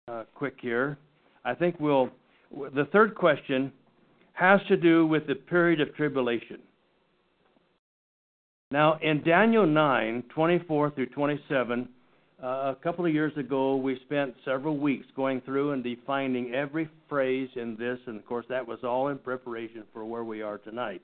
uh, 0.08 0.24
quick 0.36 0.56
here. 0.62 1.00
I 1.44 1.56
think 1.56 1.80
we'll. 1.80 2.10
The 2.76 2.86
third 2.92 3.16
question 3.16 3.72
has 4.34 4.60
to 4.68 4.78
do 4.78 5.08
with 5.08 5.26
the 5.26 5.34
period 5.34 5.82
of 5.82 5.96
tribulation. 5.96 6.60
Now, 8.70 9.00
in 9.02 9.24
Daniel 9.24 9.66
9, 9.66 10.24
24 10.30 10.92
through 10.92 11.08
27, 11.08 11.90
uh, 12.44 12.46
a 12.46 12.78
couple 12.84 13.04
of 13.06 13.14
years 13.14 13.36
ago, 13.36 13.78
we 13.78 14.00
spent 14.06 14.36
several 14.46 14.78
weeks 14.78 15.08
going 15.16 15.42
through 15.42 15.72
and 15.72 15.84
defining 15.84 16.54
every 16.54 16.88
phrase 17.10 17.50
in 17.56 17.76
this, 17.76 17.98
and 18.06 18.18
of 18.18 18.26
course, 18.28 18.46
that 18.48 18.68
was 18.68 18.80
all 18.84 19.08
in 19.08 19.18
preparation 19.18 19.84
for 19.92 20.06
where 20.06 20.24
we 20.24 20.44
are 20.44 20.60
tonight. 20.60 21.02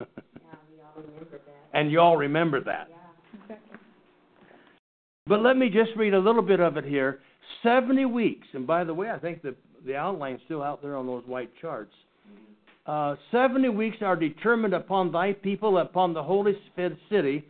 Yeah, 0.00 0.06
we 0.70 0.80
all 0.82 1.02
remember 1.02 1.38
that. 1.38 1.70
and 1.72 1.90
you 1.90 2.00
all 2.00 2.16
remember 2.18 2.60
that. 2.64 2.88
Yeah. 2.90 3.01
But 5.26 5.42
let 5.42 5.56
me 5.56 5.68
just 5.68 5.90
read 5.96 6.14
a 6.14 6.18
little 6.18 6.42
bit 6.42 6.60
of 6.60 6.76
it 6.76 6.84
here. 6.84 7.20
70 7.62 8.06
weeks, 8.06 8.46
and 8.54 8.66
by 8.66 8.82
the 8.84 8.94
way, 8.94 9.10
I 9.10 9.18
think 9.18 9.42
the, 9.42 9.54
the 9.86 9.94
outline's 9.94 10.40
still 10.46 10.62
out 10.62 10.82
there 10.82 10.96
on 10.96 11.06
those 11.06 11.24
white 11.26 11.50
charts. 11.60 11.92
Uh, 12.86 13.14
70 13.30 13.68
weeks 13.68 13.98
are 14.00 14.16
determined 14.16 14.74
upon 14.74 15.12
thy 15.12 15.32
people, 15.32 15.78
upon 15.78 16.12
the 16.12 16.22
holy 16.22 16.56
city, 16.76 17.44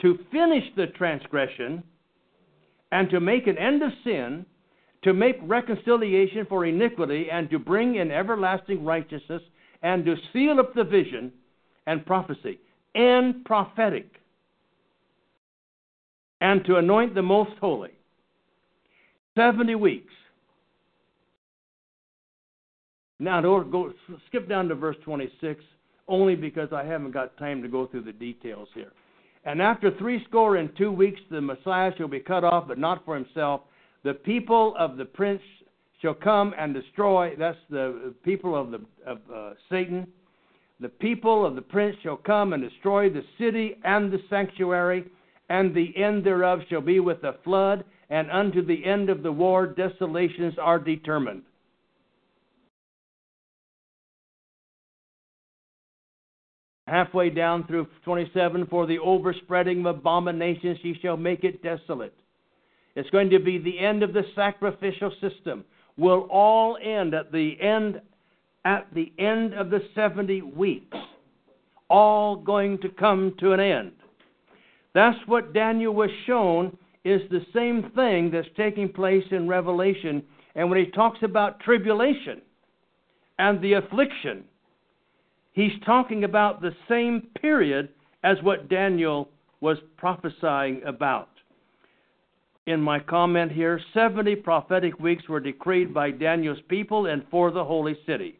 to 0.00 0.18
finish 0.32 0.64
the 0.76 0.86
transgression, 0.96 1.82
and 2.90 3.10
to 3.10 3.20
make 3.20 3.46
an 3.46 3.58
end 3.58 3.82
of 3.82 3.90
sin, 4.02 4.46
to 5.02 5.12
make 5.12 5.36
reconciliation 5.42 6.46
for 6.48 6.64
iniquity, 6.64 7.28
and 7.30 7.50
to 7.50 7.58
bring 7.58 7.96
in 7.96 8.10
everlasting 8.10 8.82
righteousness, 8.82 9.42
and 9.82 10.06
to 10.06 10.14
seal 10.32 10.58
up 10.58 10.74
the 10.74 10.84
vision 10.84 11.30
and 11.86 12.06
prophecy, 12.06 12.58
and 12.94 13.44
prophetic, 13.44 14.06
and 16.40 16.64
to 16.64 16.76
anoint 16.76 17.14
the 17.14 17.22
most 17.22 17.52
holy. 17.60 17.90
70 19.36 19.74
weeks. 19.76 20.12
Now, 23.18 23.40
don't 23.40 23.70
go, 23.70 23.92
skip 24.28 24.48
down 24.48 24.68
to 24.68 24.74
verse 24.74 24.96
26, 25.04 25.62
only 26.08 26.34
because 26.34 26.70
I 26.72 26.84
haven't 26.84 27.12
got 27.12 27.36
time 27.36 27.62
to 27.62 27.68
go 27.68 27.86
through 27.86 28.04
the 28.04 28.12
details 28.12 28.68
here. 28.74 28.92
And 29.44 29.60
after 29.62 29.90
three 29.98 30.24
score 30.28 30.56
and 30.56 30.70
two 30.76 30.90
weeks, 30.90 31.20
the 31.30 31.40
Messiah 31.40 31.92
shall 31.96 32.08
be 32.08 32.20
cut 32.20 32.44
off, 32.44 32.68
but 32.68 32.78
not 32.78 33.04
for 33.04 33.14
himself. 33.14 33.62
The 34.04 34.14
people 34.14 34.74
of 34.78 34.96
the 34.96 35.04
prince 35.04 35.42
shall 36.00 36.14
come 36.14 36.54
and 36.58 36.74
destroy. 36.74 37.34
That's 37.38 37.58
the 37.68 38.14
people 38.24 38.58
of 38.58 38.70
the 38.70 38.80
of 39.06 39.18
uh, 39.32 39.52
Satan. 39.70 40.06
The 40.80 40.88
people 40.88 41.44
of 41.44 41.54
the 41.54 41.62
prince 41.62 41.96
shall 42.02 42.16
come 42.16 42.54
and 42.54 42.62
destroy 42.62 43.10
the 43.10 43.22
city 43.38 43.76
and 43.84 44.10
the 44.10 44.18
sanctuary, 44.30 45.04
and 45.50 45.74
the 45.74 45.92
end 45.96 46.24
thereof 46.24 46.60
shall 46.70 46.80
be 46.80 47.00
with 47.00 47.24
a 47.24 47.34
flood, 47.44 47.84
and 48.08 48.30
unto 48.30 48.64
the 48.64 48.84
end 48.84 49.10
of 49.10 49.22
the 49.22 49.32
war 49.32 49.66
desolations 49.66 50.54
are 50.58 50.78
determined. 50.78 51.42
halfway 56.86 57.30
down 57.30 57.64
through 57.68 57.86
27 58.04 58.66
for 58.66 58.84
the 58.84 58.98
overspreading 58.98 59.86
of 59.86 59.98
abominations 59.98 60.76
she 60.82 60.98
shall 61.00 61.16
make 61.16 61.44
it 61.44 61.62
desolate. 61.62 62.12
It's 62.96 63.08
going 63.10 63.30
to 63.30 63.38
be 63.38 63.58
the 63.58 63.78
end 63.78 64.02
of 64.02 64.12
the 64.12 64.24
sacrificial 64.34 65.12
system. 65.20 65.64
Will 65.96 66.26
all 66.32 66.76
end 66.82 67.14
at 67.14 67.30
the 67.30 67.52
end 67.60 68.00
at 68.64 68.88
the 68.92 69.12
end 69.20 69.54
of 69.54 69.70
the 69.70 69.82
70 69.94 70.42
weeks? 70.42 70.96
All 71.88 72.34
going 72.34 72.78
to 72.78 72.88
come 72.88 73.36
to 73.38 73.52
an 73.52 73.60
end 73.60 73.92
that's 74.94 75.18
what 75.26 75.52
daniel 75.52 75.94
was 75.94 76.10
shown 76.26 76.76
is 77.04 77.22
the 77.30 77.44
same 77.54 77.90
thing 77.94 78.30
that's 78.30 78.48
taking 78.56 78.92
place 78.92 79.24
in 79.30 79.48
revelation 79.48 80.22
and 80.54 80.68
when 80.68 80.78
he 80.78 80.90
talks 80.90 81.18
about 81.22 81.60
tribulation 81.60 82.40
and 83.38 83.60
the 83.62 83.74
affliction 83.74 84.44
he's 85.52 85.72
talking 85.84 86.24
about 86.24 86.60
the 86.60 86.74
same 86.88 87.28
period 87.40 87.88
as 88.22 88.36
what 88.42 88.68
Daniel 88.68 89.28
was 89.60 89.78
prophesying 89.96 90.82
about. 90.86 91.28
In 92.66 92.80
my 92.80 93.00
comment 93.00 93.50
here, 93.50 93.80
70 93.94 94.36
prophetic 94.36 94.98
weeks 95.00 95.28
were 95.28 95.40
decreed 95.40 95.92
by 95.92 96.10
Daniel's 96.10 96.60
people 96.68 97.06
and 97.06 97.24
for 97.30 97.50
the 97.50 97.64
holy 97.64 97.96
city. 98.06 98.38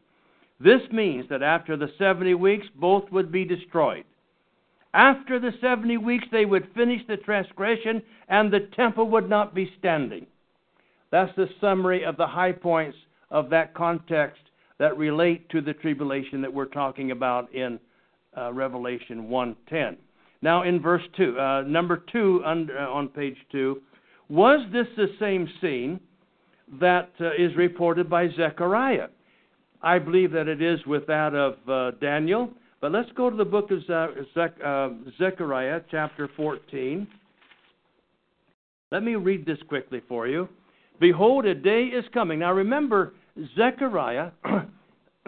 This 0.60 0.82
means 0.92 1.26
that 1.30 1.42
after 1.42 1.76
the 1.76 1.90
70 1.98 2.34
weeks, 2.34 2.66
both 2.76 3.10
would 3.10 3.32
be 3.32 3.44
destroyed. 3.44 4.04
After 4.92 5.38
the 5.38 5.52
70 5.60 5.98
weeks, 5.98 6.26
they 6.32 6.44
would 6.44 6.68
finish 6.74 7.00
the 7.06 7.16
transgression 7.16 8.02
and 8.28 8.52
the 8.52 8.68
temple 8.74 9.08
would 9.10 9.28
not 9.28 9.54
be 9.54 9.72
standing. 9.78 10.26
That's 11.10 11.34
the 11.36 11.48
summary 11.60 12.04
of 12.04 12.16
the 12.16 12.26
high 12.26 12.52
points 12.52 12.96
of 13.30 13.50
that 13.50 13.74
context 13.74 14.42
that 14.78 14.96
relate 14.96 15.48
to 15.50 15.60
the 15.60 15.74
tribulation 15.74 16.40
that 16.40 16.52
we're 16.52 16.64
talking 16.64 17.10
about 17.10 17.52
in 17.54 17.78
uh, 18.36 18.52
Revelation 18.52 19.28
1:10. 19.28 19.96
Now, 20.42 20.62
in 20.62 20.80
verse 20.80 21.02
2, 21.16 21.38
uh, 21.38 21.62
number 21.66 22.02
2 22.10 22.42
under, 22.44 22.78
uh, 22.78 22.88
on 22.88 23.08
page 23.08 23.36
2, 23.52 23.80
was 24.28 24.60
this 24.72 24.86
the 24.96 25.08
same 25.18 25.48
scene 25.60 26.00
that 26.80 27.10
uh, 27.20 27.32
is 27.36 27.54
reported 27.56 28.08
by 28.08 28.28
Zechariah? 28.30 29.08
I 29.82 29.98
believe 29.98 30.32
that 30.32 30.48
it 30.48 30.62
is 30.62 30.84
with 30.86 31.06
that 31.08 31.34
of 31.34 31.56
uh, 31.68 31.90
Daniel, 32.00 32.50
but 32.80 32.92
let's 32.92 33.10
go 33.12 33.28
to 33.28 33.36
the 33.36 33.44
book 33.44 33.70
of 33.70 33.78
uh, 33.90 34.88
Zechariah, 35.18 35.82
chapter 35.90 36.30
14. 36.36 37.06
Let 38.90 39.02
me 39.02 39.16
read 39.16 39.44
this 39.44 39.58
quickly 39.68 40.00
for 40.08 40.26
you. 40.26 40.48
Behold, 40.98 41.44
a 41.44 41.54
day 41.54 41.84
is 41.84 42.04
coming. 42.12 42.38
Now 42.38 42.52
remember, 42.52 43.14
Zechariah 43.54 44.30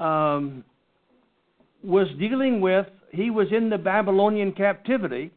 um, 0.00 0.64
was 1.82 2.06
dealing 2.18 2.60
with, 2.60 2.86
he 3.10 3.30
was 3.30 3.48
in 3.50 3.70
the 3.70 3.78
Babylonian 3.78 4.52
captivity 4.52 5.30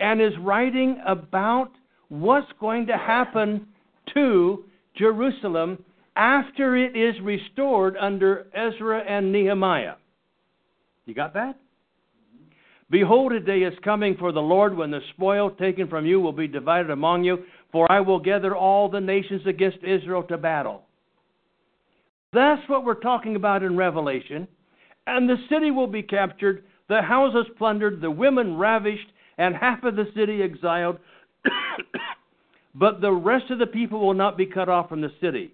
and 0.00 0.20
is 0.20 0.32
writing 0.40 1.00
about 1.06 1.70
what's 2.08 2.50
going 2.60 2.86
to 2.86 2.96
happen 2.96 3.66
to 4.14 4.64
Jerusalem 4.96 5.84
after 6.16 6.76
it 6.76 6.96
is 6.96 7.14
restored 7.22 7.96
under 7.96 8.46
Ezra 8.54 9.00
and 9.00 9.32
Nehemiah. 9.32 9.94
You 11.06 11.14
got 11.14 11.34
that? 11.34 11.56
Behold, 12.90 13.32
a 13.32 13.40
day 13.40 13.60
is 13.60 13.72
coming 13.82 14.16
for 14.18 14.32
the 14.32 14.40
Lord 14.40 14.76
when 14.76 14.90
the 14.90 15.00
spoil 15.14 15.50
taken 15.50 15.88
from 15.88 16.04
you 16.04 16.20
will 16.20 16.32
be 16.32 16.46
divided 16.46 16.90
among 16.90 17.24
you, 17.24 17.38
for 17.72 17.90
I 17.90 18.00
will 18.00 18.18
gather 18.18 18.54
all 18.54 18.90
the 18.90 19.00
nations 19.00 19.42
against 19.46 19.78
Israel 19.78 20.22
to 20.24 20.36
battle. 20.36 20.82
That's 22.34 22.66
what 22.68 22.84
we're 22.84 22.94
talking 22.94 23.34
about 23.34 23.62
in 23.62 23.76
Revelation. 23.76 24.46
And 25.06 25.28
the 25.28 25.36
city 25.48 25.70
will 25.70 25.86
be 25.86 26.02
captured, 26.02 26.64
the 26.88 27.00
houses 27.00 27.46
plundered, 27.56 28.02
the 28.02 28.10
women 28.10 28.58
ravished, 28.58 29.10
and 29.38 29.54
half 29.54 29.82
of 29.84 29.96
the 29.96 30.06
city 30.14 30.42
exiled. 30.42 30.98
but 32.74 33.00
the 33.00 33.10
rest 33.10 33.50
of 33.50 33.58
the 33.58 33.66
people 33.66 34.00
will 34.00 34.14
not 34.14 34.36
be 34.36 34.46
cut 34.46 34.68
off 34.68 34.90
from 34.90 35.00
the 35.00 35.12
city. 35.20 35.52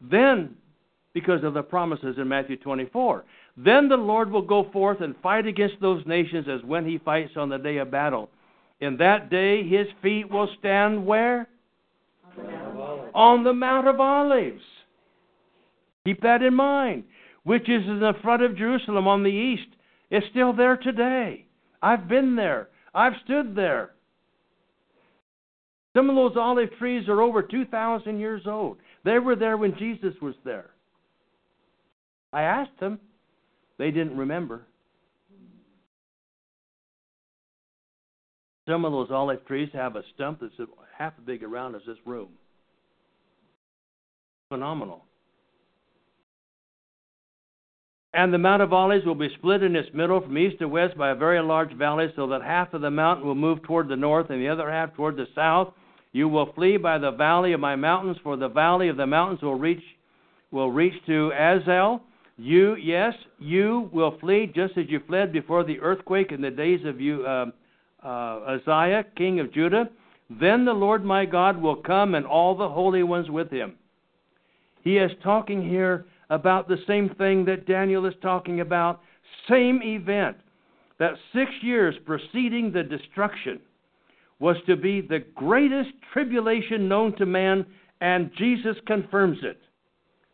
Then, 0.00 0.56
because 1.12 1.42
of 1.42 1.54
the 1.54 1.62
promises 1.62 2.16
in 2.18 2.28
Matthew 2.28 2.56
24, 2.56 3.24
then 3.56 3.88
the 3.88 3.96
Lord 3.96 4.30
will 4.30 4.42
go 4.42 4.70
forth 4.72 5.00
and 5.00 5.16
fight 5.22 5.46
against 5.46 5.80
those 5.80 6.06
nations 6.06 6.46
as 6.48 6.62
when 6.62 6.86
he 6.86 6.98
fights 6.98 7.32
on 7.36 7.48
the 7.48 7.58
day 7.58 7.78
of 7.78 7.90
battle. 7.90 8.30
In 8.80 8.96
that 8.98 9.30
day, 9.30 9.66
his 9.66 9.86
feet 10.00 10.30
will 10.30 10.48
stand 10.58 11.04
where? 11.04 11.48
On 12.38 12.44
the 12.44 12.52
Mount. 12.52 13.10
On 13.14 13.44
the 13.44 13.52
Mount 13.52 13.88
of 13.88 13.98
Olives. 13.98 14.62
Keep 16.04 16.22
that 16.22 16.42
in 16.42 16.54
mind. 16.54 17.04
Which 17.42 17.68
is 17.68 17.84
in 17.86 17.98
the 17.98 18.14
front 18.22 18.42
of 18.42 18.56
Jerusalem 18.56 19.08
on 19.08 19.24
the 19.24 19.30
east. 19.30 19.68
It's 20.10 20.26
still 20.30 20.52
there 20.52 20.76
today. 20.76 21.46
I've 21.82 22.08
been 22.08 22.36
there. 22.36 22.68
I've 22.94 23.14
stood 23.24 23.56
there. 23.56 23.90
Some 25.96 26.08
of 26.10 26.16
those 26.16 26.36
olive 26.36 26.70
trees 26.78 27.08
are 27.08 27.20
over 27.20 27.42
2,000 27.42 28.20
years 28.20 28.42
old. 28.46 28.78
They 29.08 29.18
were 29.18 29.36
there 29.36 29.56
when 29.56 29.74
Jesus 29.78 30.12
was 30.20 30.34
there. 30.44 30.68
I 32.30 32.42
asked 32.42 32.78
them, 32.78 33.00
they 33.78 33.90
didn't 33.90 34.18
remember. 34.18 34.66
Some 38.68 38.84
of 38.84 38.92
those 38.92 39.08
olive 39.10 39.46
trees 39.46 39.70
have 39.72 39.96
a 39.96 40.02
stump 40.14 40.40
that's 40.42 40.52
half 40.94 41.14
as 41.18 41.24
big 41.24 41.42
around 41.42 41.74
as 41.74 41.80
this 41.86 41.96
room. 42.04 42.28
Phenomenal. 44.50 45.06
And 48.12 48.34
the 48.34 48.36
Mount 48.36 48.60
of 48.60 48.74
Olives 48.74 49.06
will 49.06 49.14
be 49.14 49.30
split 49.38 49.62
in 49.62 49.74
its 49.74 49.88
middle 49.94 50.20
from 50.20 50.36
east 50.36 50.58
to 50.58 50.68
west 50.68 50.98
by 50.98 51.12
a 51.12 51.14
very 51.14 51.40
large 51.42 51.72
valley, 51.72 52.08
so 52.14 52.26
that 52.26 52.42
half 52.42 52.74
of 52.74 52.82
the 52.82 52.90
mountain 52.90 53.26
will 53.26 53.34
move 53.34 53.62
toward 53.62 53.88
the 53.88 53.96
north 53.96 54.28
and 54.28 54.38
the 54.38 54.48
other 54.48 54.70
half 54.70 54.94
toward 54.94 55.16
the 55.16 55.28
south. 55.34 55.72
You 56.12 56.28
will 56.28 56.52
flee 56.54 56.76
by 56.76 56.98
the 56.98 57.10
valley 57.10 57.52
of 57.52 57.60
my 57.60 57.76
mountains, 57.76 58.16
for 58.22 58.36
the 58.36 58.48
valley 58.48 58.88
of 58.88 58.96
the 58.96 59.06
mountains 59.06 59.42
will 59.42 59.58
reach 59.58 59.82
will 60.50 60.70
reach 60.70 60.94
to 61.06 61.32
Azel. 61.34 62.02
You, 62.38 62.76
yes, 62.76 63.14
you 63.38 63.90
will 63.92 64.16
flee 64.18 64.50
just 64.54 64.78
as 64.78 64.86
you 64.88 65.00
fled 65.06 65.32
before 65.32 65.64
the 65.64 65.80
earthquake 65.80 66.32
in 66.32 66.40
the 66.40 66.50
days 66.50 66.80
of 66.86 67.00
you, 67.00 67.26
uh, 67.26 67.46
uh, 68.02 68.58
Uzziah, 68.66 69.04
king 69.16 69.40
of 69.40 69.52
Judah. 69.52 69.90
Then 70.30 70.64
the 70.64 70.72
Lord 70.72 71.04
my 71.04 71.26
God 71.26 71.60
will 71.60 71.76
come, 71.76 72.14
and 72.14 72.24
all 72.24 72.56
the 72.56 72.68
holy 72.68 73.02
ones 73.02 73.28
with 73.28 73.50
him. 73.50 73.74
He 74.82 74.96
is 74.96 75.10
talking 75.22 75.68
here 75.68 76.06
about 76.30 76.68
the 76.68 76.78
same 76.86 77.10
thing 77.18 77.44
that 77.46 77.66
Daniel 77.66 78.06
is 78.06 78.14
talking 78.22 78.60
about, 78.60 79.00
same 79.48 79.82
event. 79.82 80.36
That 80.98 81.14
six 81.34 81.50
years 81.60 81.94
preceding 82.06 82.72
the 82.72 82.82
destruction 82.82 83.60
was 84.40 84.56
to 84.66 84.76
be 84.76 85.00
the 85.00 85.24
greatest 85.34 85.90
tribulation 86.12 86.88
known 86.88 87.16
to 87.16 87.26
man, 87.26 87.66
and 88.00 88.30
Jesus 88.36 88.76
confirms 88.86 89.38
it. 89.42 89.60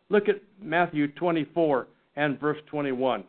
Look 0.09 0.29
at 0.29 0.41
Matthew 0.61 1.07
24 1.13 1.87
and 2.15 2.39
verse 2.39 2.59
21. 2.67 3.23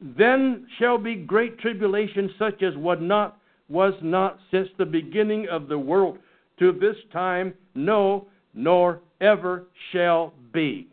Then 0.00 0.66
shall 0.78 0.96
be 0.96 1.16
great 1.16 1.58
tribulation, 1.58 2.30
such 2.38 2.62
as 2.62 2.76
was 2.76 2.98
not, 3.00 3.38
was 3.68 3.94
not 4.02 4.38
since 4.50 4.68
the 4.78 4.86
beginning 4.86 5.48
of 5.50 5.68
the 5.68 5.78
world 5.78 6.18
to 6.58 6.72
this 6.72 6.96
time, 7.12 7.52
no, 7.74 8.26
nor 8.54 9.00
ever 9.20 9.64
shall 9.92 10.32
be. 10.52 10.88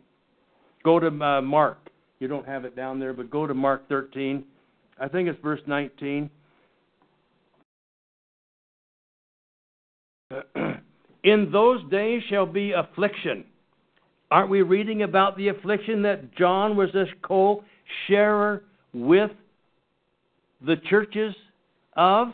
Go 0.84 1.00
to 1.00 1.08
uh, 1.08 1.40
Mark. 1.40 1.78
You 2.18 2.28
don't 2.28 2.46
have 2.46 2.64
it 2.64 2.76
down 2.76 2.98
there, 2.98 3.12
but 3.12 3.30
go 3.30 3.46
to 3.46 3.54
Mark 3.54 3.88
13. 3.88 4.44
I 4.98 5.08
think 5.08 5.28
it's 5.28 5.40
verse 5.42 5.60
19. 5.66 6.30
In 11.24 11.50
those 11.52 11.80
days 11.90 12.22
shall 12.28 12.46
be 12.46 12.72
affliction. 12.72 13.44
Aren't 14.30 14.50
we 14.50 14.62
reading 14.62 15.02
about 15.02 15.36
the 15.36 15.48
affliction 15.48 16.02
that 16.02 16.34
John 16.36 16.76
was 16.76 16.94
a 16.94 17.04
co 17.22 17.64
sharer 18.06 18.64
with 18.92 19.30
the 20.64 20.76
churches 20.88 21.34
of? 21.96 22.28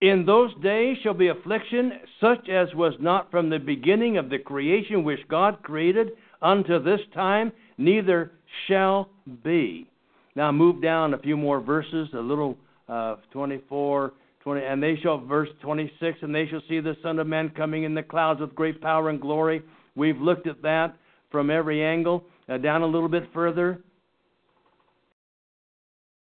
In 0.00 0.26
those 0.26 0.50
days 0.62 0.98
shall 1.02 1.14
be 1.14 1.28
affliction, 1.28 1.92
such 2.20 2.48
as 2.48 2.68
was 2.74 2.94
not 3.00 3.30
from 3.30 3.48
the 3.48 3.58
beginning 3.58 4.18
of 4.18 4.28
the 4.28 4.38
creation 4.38 5.02
which 5.02 5.20
God 5.28 5.62
created 5.62 6.10
unto 6.42 6.82
this 6.82 7.00
time, 7.14 7.52
neither 7.78 8.32
shall 8.68 9.08
be. 9.42 9.88
Now 10.36 10.52
move 10.52 10.82
down 10.82 11.14
a 11.14 11.18
few 11.18 11.36
more 11.36 11.60
verses, 11.60 12.08
a 12.12 12.18
little 12.18 12.58
uh, 12.88 13.16
24, 13.32 14.12
20, 14.44 14.62
and 14.62 14.82
they 14.82 14.96
shall, 15.02 15.18
verse 15.18 15.48
26, 15.62 16.18
and 16.20 16.34
they 16.34 16.46
shall 16.46 16.60
see 16.68 16.78
the 16.78 16.96
Son 17.02 17.18
of 17.18 17.26
Man 17.26 17.48
coming 17.56 17.84
in 17.84 17.94
the 17.94 18.02
clouds 18.02 18.40
with 18.40 18.54
great 18.54 18.80
power 18.80 19.08
and 19.08 19.20
glory. 19.20 19.62
We've 19.96 20.20
looked 20.20 20.46
at 20.46 20.60
that 20.62 20.96
from 21.30 21.50
every 21.50 21.82
angle. 21.82 22.24
Uh, 22.46 22.58
down 22.58 22.82
a 22.82 22.86
little 22.86 23.08
bit 23.08 23.24
further. 23.32 23.80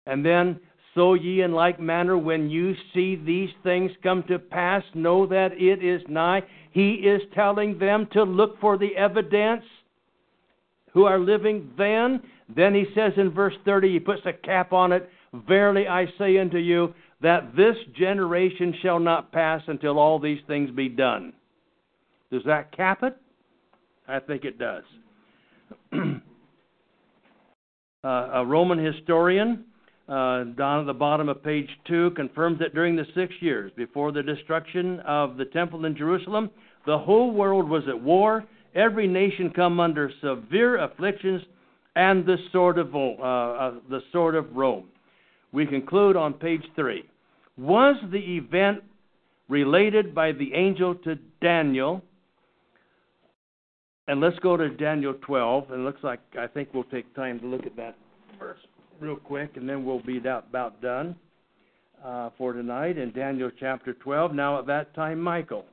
And 0.07 0.27
then, 0.27 0.59
so 0.97 1.15
ye 1.15 1.43
in 1.43 1.53
like 1.53 1.79
manner, 1.79 2.19
when 2.19 2.51
you 2.51 2.75
see 2.93 3.15
these 3.15 3.51
things 3.63 3.93
come 4.03 4.25
to 4.25 4.41
pass, 4.41 4.83
know 4.93 5.25
that 5.29 5.53
it 5.53 5.85
is 5.85 6.03
nigh. 6.09 6.43
He 6.73 6.95
is 6.95 7.23
telling 7.33 7.79
them 7.79 8.09
to 8.13 8.25
look 8.25 8.61
for 8.61 8.77
the 8.77 8.97
evidence 8.97 9.63
who 10.93 11.05
are 11.05 11.21
living 11.21 11.71
then. 11.79 12.23
Then 12.57 12.75
he 12.75 12.87
says 12.93 13.13
in 13.17 13.31
verse 13.31 13.55
30, 13.65 13.93
he 13.93 14.01
puts 14.01 14.23
a 14.27 14.33
cap 14.33 14.73
on 14.73 14.91
it 14.91 15.09
Verily 15.33 15.87
I 15.87 16.07
say 16.19 16.39
unto 16.39 16.59
you, 16.59 16.93
that 17.23 17.55
this 17.57 17.77
generation 17.97 18.75
shall 18.83 18.99
not 18.99 19.33
pass 19.33 19.63
until 19.67 19.99
all 19.99 20.19
these 20.19 20.41
things 20.47 20.71
be 20.71 20.89
done. 20.89 21.33
Does 22.33 22.43
that 22.47 22.75
cap 22.77 23.03
it? 23.03 23.17
I 24.09 24.21
think 24.21 24.45
it 24.45 24.59
does. 24.59 24.85
uh, 28.05 28.09
a 28.09 28.45
Roman 28.45 28.79
historian, 28.79 29.65
uh, 30.09 30.45
down 30.45 30.81
at 30.81 30.87
the 30.87 30.95
bottom 30.95 31.29
of 31.29 31.43
page 31.45 31.69
2, 31.87 32.13
confirms 32.17 32.59
that 32.59 32.75
during 32.75 32.97
the 32.97 33.07
six 33.15 33.35
years 33.41 33.71
before 33.77 34.13
the 34.13 34.23
destruction 34.23 35.01
of 35.01 35.37
the 35.37 35.45
temple 35.47 35.85
in 35.85 35.97
Jerusalem, 35.97 36.51
the 36.87 36.99
whole 36.99 37.33
world 37.33 37.69
was 37.69 37.83
at 37.89 38.01
war 38.01 38.45
every 38.75 39.07
nation 39.07 39.51
come 39.55 39.81
under 39.81 40.11
severe 40.21 40.79
afflictions 40.79 41.43
and 41.97 42.25
the 42.25 42.37
sword 42.53 42.79
of, 42.79 42.95
uh, 42.95 42.99
uh, 42.99 43.75
the 43.89 44.01
sword 44.13 44.35
of 44.35 44.55
Rome. 44.55 44.85
We 45.53 45.67
conclude 45.67 46.17
on 46.17 46.35
page 46.35 46.63
three. 46.75 47.05
Was 47.57 47.97
the 48.11 48.19
event 48.19 48.83
related 49.49 50.15
by 50.15 50.33
the 50.33 50.55
angel 50.55 50.95
to 50.97 51.17
Daniel? 51.43 52.03
And 54.09 54.21
let's 54.21 54.39
go 54.41 54.57
to 54.57 54.69
Daniel 54.71 55.15
12. 55.21 55.71
And 55.71 55.81
it 55.81 55.85
looks 55.85 56.03
like 56.03 56.21
I 56.39 56.47
think 56.47 56.69
we'll 56.73 56.85
take 56.85 57.15
time 57.15 57.41
to 57.41 57.47
look 57.47 57.67
at 57.67 57.77
that 57.77 57.97
verse 58.39 58.59
real 59.01 59.17
quick, 59.17 59.57
and 59.57 59.69
then 59.69 59.85
we'll 59.85 60.03
be 60.03 60.19
about 60.19 60.81
done 60.83 61.17
uh, 62.05 62.31
for 62.37 62.53
tonight. 62.53 62.99
In 62.99 63.13
Daniel 63.13 63.51
chapter 63.59 63.95
12. 63.95 64.35
Now 64.35 64.59
at 64.59 64.67
that 64.67 64.95
time, 64.95 65.21
Michael 65.21 65.65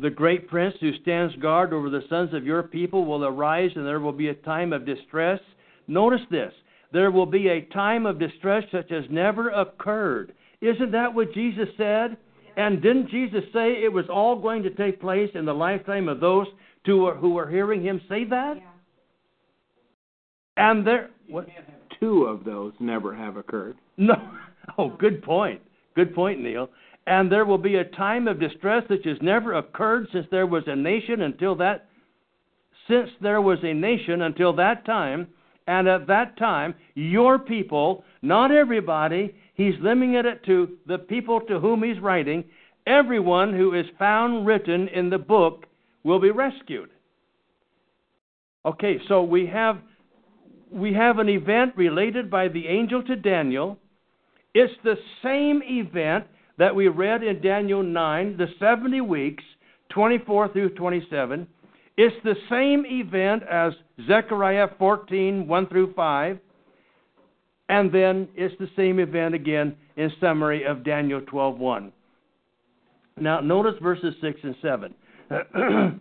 the 0.00 0.10
great 0.10 0.46
prince 0.46 0.76
who 0.80 0.92
stands 1.02 1.34
guard 1.36 1.72
over 1.72 1.90
the 1.90 2.04
sons 2.08 2.32
of 2.32 2.46
your 2.46 2.62
people 2.62 3.04
will 3.04 3.24
arise, 3.24 3.72
and 3.74 3.84
there 3.84 3.98
will 3.98 4.12
be 4.12 4.28
a 4.28 4.34
time 4.34 4.72
of 4.72 4.86
distress. 4.86 5.40
Notice 5.88 6.20
this 6.30 6.52
there 6.92 7.10
will 7.10 7.26
be 7.26 7.48
a 7.48 7.62
time 7.72 8.06
of 8.06 8.18
distress 8.18 8.64
such 8.72 8.90
as 8.92 9.04
never 9.10 9.50
occurred. 9.50 10.32
Isn't 10.60 10.92
that 10.92 11.14
what 11.14 11.34
Jesus 11.34 11.68
said? 11.76 12.16
And 12.56 12.82
didn't 12.82 13.10
Jesus 13.10 13.44
say 13.52 13.82
it 13.84 13.92
was 13.92 14.06
all 14.10 14.40
going 14.40 14.62
to 14.64 14.70
take 14.70 15.00
place 15.00 15.30
in 15.34 15.44
the 15.44 15.52
lifetime 15.52 16.08
of 16.08 16.20
those 16.20 16.46
who 16.84 17.02
were, 17.04 17.14
who 17.14 17.34
were 17.34 17.48
hearing 17.48 17.82
him 17.82 18.00
say 18.08 18.24
that? 18.24 18.54
Yeah. 18.56 18.62
And 20.56 20.86
there, 20.86 21.10
what? 21.28 21.46
Two 22.00 22.24
of 22.24 22.44
those 22.44 22.72
never 22.80 23.14
have 23.14 23.36
occurred. 23.36 23.76
No. 23.96 24.14
Oh, 24.76 24.90
good 24.90 25.22
point. 25.22 25.62
Good 25.96 26.14
point, 26.14 26.42
Neil. 26.42 26.68
And 27.06 27.32
there 27.32 27.46
will 27.46 27.58
be 27.58 27.76
a 27.76 27.84
time 27.84 28.28
of 28.28 28.38
distress 28.38 28.82
which 28.88 29.06
has 29.06 29.16
never 29.22 29.54
occurred 29.54 30.08
since 30.12 30.26
there 30.30 30.46
was 30.46 30.62
a 30.66 30.76
nation 30.76 31.22
until 31.22 31.54
that 31.56 31.88
since 32.86 33.08
there 33.20 33.40
was 33.40 33.58
a 33.62 33.72
nation 33.72 34.22
until 34.22 34.54
that 34.56 34.84
time, 34.84 35.28
and 35.68 35.86
at 35.86 36.06
that 36.08 36.36
time 36.38 36.74
your 36.94 37.38
people, 37.38 38.02
not 38.22 38.50
everybody, 38.50 39.34
he's 39.54 39.74
limiting 39.80 40.14
it 40.14 40.44
to 40.46 40.78
the 40.86 40.98
people 40.98 41.40
to 41.42 41.60
whom 41.60 41.82
he's 41.82 42.00
writing, 42.00 42.42
everyone 42.86 43.52
who 43.52 43.74
is 43.74 43.86
found 43.98 44.46
written 44.46 44.88
in 44.88 45.10
the 45.10 45.18
book 45.18 45.66
will 46.02 46.18
be 46.18 46.30
rescued. 46.30 46.88
Okay, 48.64 48.98
so 49.08 49.22
we 49.22 49.46
have 49.46 49.78
we 50.70 50.92
have 50.92 51.18
an 51.18 51.28
event 51.28 51.74
related 51.76 52.30
by 52.30 52.48
the 52.48 52.66
angel 52.66 53.02
to 53.04 53.16
Daniel. 53.16 53.78
It's 54.54 54.72
the 54.84 54.96
same 55.22 55.62
event 55.64 56.24
that 56.58 56.74
we 56.74 56.88
read 56.88 57.22
in 57.22 57.40
Daniel 57.40 57.82
9, 57.82 58.36
the 58.36 58.48
70 58.58 59.00
weeks, 59.02 59.44
24 59.90 60.52
through 60.52 60.70
27. 60.70 61.46
It's 62.00 62.14
the 62.22 62.36
same 62.48 62.86
event 62.86 63.42
as 63.42 63.72
Zechariah 64.06 64.68
14, 64.78 65.48
1 65.48 65.66
through 65.66 65.94
5. 65.94 66.38
And 67.68 67.92
then 67.92 68.28
it's 68.36 68.54
the 68.60 68.68
same 68.76 69.00
event 69.00 69.34
again 69.34 69.74
in 69.96 70.12
summary 70.20 70.64
of 70.64 70.84
Daniel 70.84 71.20
12, 71.20 71.58
1. 71.58 71.92
Now, 73.20 73.40
notice 73.40 73.74
verses 73.82 74.14
6 74.20 74.40
and 74.44 74.54
7. 74.62 74.94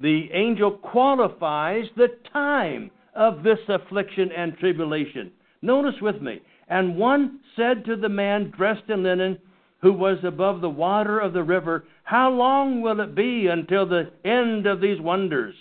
the 0.00 0.28
angel 0.32 0.70
qualifies 0.78 1.84
the 1.94 2.08
time 2.32 2.90
of 3.14 3.42
this 3.42 3.58
affliction 3.68 4.30
and 4.34 4.56
tribulation. 4.56 5.30
Notice 5.60 6.00
with 6.00 6.22
me. 6.22 6.40
And 6.68 6.96
one 6.96 7.40
said 7.54 7.84
to 7.84 7.96
the 7.96 8.08
man 8.08 8.50
dressed 8.56 8.88
in 8.88 9.02
linen, 9.02 9.38
who 9.82 9.92
was 9.92 10.16
above 10.24 10.62
the 10.62 10.70
water 10.70 11.20
of 11.20 11.34
the 11.34 11.42
river, 11.42 11.84
How 12.04 12.30
long 12.30 12.82
will 12.82 13.00
it 13.00 13.14
be 13.14 13.46
until 13.46 13.86
the 13.86 14.12
end 14.24 14.66
of 14.66 14.80
these 14.80 15.00
wonders? 15.00 15.54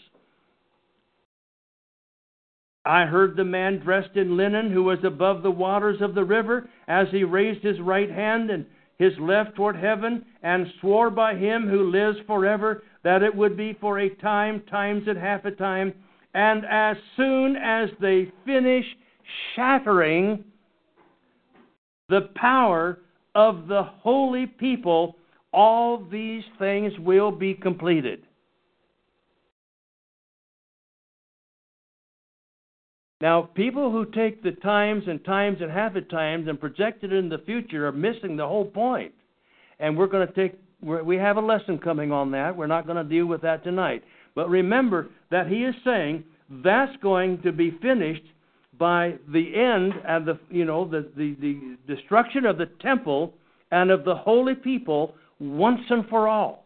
I 2.86 3.06
heard 3.06 3.38
the 3.38 3.46
man 3.46 3.80
dressed 3.80 4.18
in 4.18 4.36
linen 4.36 4.70
who 4.70 4.84
was 4.84 5.00
above 5.06 5.42
the 5.42 5.52
waters 5.52 6.02
of 6.02 6.16
the 6.16 6.26
river 6.26 6.70
as 6.88 7.08
he 7.12 7.24
raised 7.24 7.64
his 7.64 7.80
right 7.80 8.12
hand 8.12 8.50
and 8.50 8.66
his 9.00 9.14
left 9.20 9.56
toward 9.56 9.78
heaven 9.78 10.26
and 10.44 10.68
swore 10.82 11.10
by 11.10 11.36
him 11.36 11.68
who 11.68 11.90
lives 11.90 12.18
forever 12.28 12.84
that 13.04 13.24
it 13.24 13.34
would 13.34 13.56
be 13.56 13.74
for 13.80 14.00
a 14.00 14.14
time, 14.16 14.62
times 14.70 15.04
and 15.08 15.18
half 15.18 15.46
a 15.46 15.52
time. 15.52 15.94
And 16.34 16.66
as 16.66 16.98
soon 17.16 17.56
as 17.56 17.90
they 18.02 18.32
finish 18.46 18.86
shattering 19.56 20.44
the 22.10 22.30
power 22.36 23.00
of 23.34 23.68
the 23.68 23.84
holy 23.84 24.46
people, 24.46 25.16
all 25.54 26.04
these 26.12 26.44
things 26.60 26.92
will 27.00 27.32
be 27.32 27.54
completed. 27.54 28.24
Now, 33.22 33.44
people 33.44 33.90
who 33.90 34.06
take 34.06 34.44
the 34.44 34.52
times 34.52 35.04
and 35.08 35.24
times 35.24 35.60
and 35.62 35.72
half 35.72 35.94
the 35.94 36.02
times 36.02 36.50
and 36.50 36.60
project 36.60 37.06
it 37.06 37.14
in 37.14 37.30
the 37.30 37.38
future 37.46 37.88
are 37.88 37.94
missing 37.94 38.36
the 38.36 38.46
whole 38.46 38.66
point. 38.66 39.14
And 39.80 39.98
we're 39.98 40.08
going 40.08 40.28
to 40.28 40.34
take, 40.34 40.60
we 40.82 41.16
have 41.16 41.38
a 41.38 41.42
lesson 41.42 41.78
coming 41.78 42.12
on 42.12 42.32
that. 42.32 42.58
We're 42.58 42.68
not 42.68 42.86
going 42.86 42.98
to 42.98 43.10
deal 43.10 43.26
with 43.26 43.42
that 43.44 43.64
tonight. 43.64 44.04
But 44.36 44.50
remember 44.50 45.08
that 45.32 45.48
he 45.48 45.64
is 45.64 45.76
saying 45.86 46.26
that's 46.64 46.92
going 47.02 47.42
to 47.44 47.54
be 47.54 47.72
finished 47.82 48.24
by 48.78 49.16
the 49.32 49.56
end 49.56 49.94
and 50.06 50.26
the, 50.26 50.38
you 50.50 50.66
know, 50.66 50.86
the, 50.86 51.10
the, 51.16 51.36
the 51.40 51.78
destruction 51.88 52.46
of 52.46 52.58
the 52.58 52.70
temple 52.82 53.34
and 53.72 53.90
of 53.90 54.04
the 54.04 54.16
holy 54.16 54.56
people 54.56 55.16
once 55.40 55.82
and 55.90 56.08
for 56.08 56.28
all. 56.28 56.64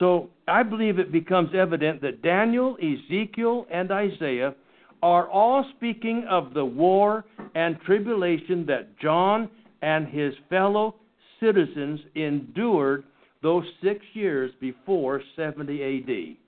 So 0.00 0.30
I 0.48 0.62
believe 0.62 0.98
it 0.98 1.12
becomes 1.12 1.50
evident 1.54 2.00
that 2.00 2.22
Daniel, 2.22 2.76
Ezekiel, 2.78 3.66
and 3.70 3.90
Isaiah 3.92 4.54
are 5.02 5.28
all 5.28 5.64
speaking 5.76 6.24
of 6.28 6.54
the 6.54 6.64
war 6.64 7.24
and 7.54 7.78
tribulation 7.82 8.64
that 8.66 8.98
John 8.98 9.50
and 9.82 10.08
his 10.08 10.32
fellow 10.48 10.96
citizens 11.38 12.00
endured 12.14 13.04
those 13.42 13.64
six 13.82 14.00
years 14.14 14.50
before 14.60 15.22
70 15.36 15.82
AD. 15.82 16.39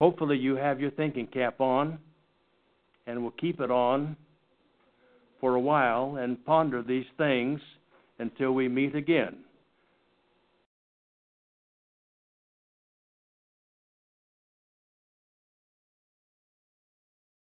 Hopefully, 0.00 0.36
you 0.36 0.56
have 0.56 0.80
your 0.80 0.90
thinking 0.92 1.26
cap 1.26 1.60
on, 1.60 1.98
and 3.06 3.22
will 3.22 3.32
keep 3.32 3.60
it 3.60 3.70
on 3.70 4.16
for 5.40 5.54
a 5.54 5.60
while 5.60 6.16
and 6.16 6.44
ponder 6.44 6.82
these 6.82 7.06
things 7.16 7.60
until 8.18 8.52
we 8.52 8.68
meet 8.68 8.94
again. 8.94 9.36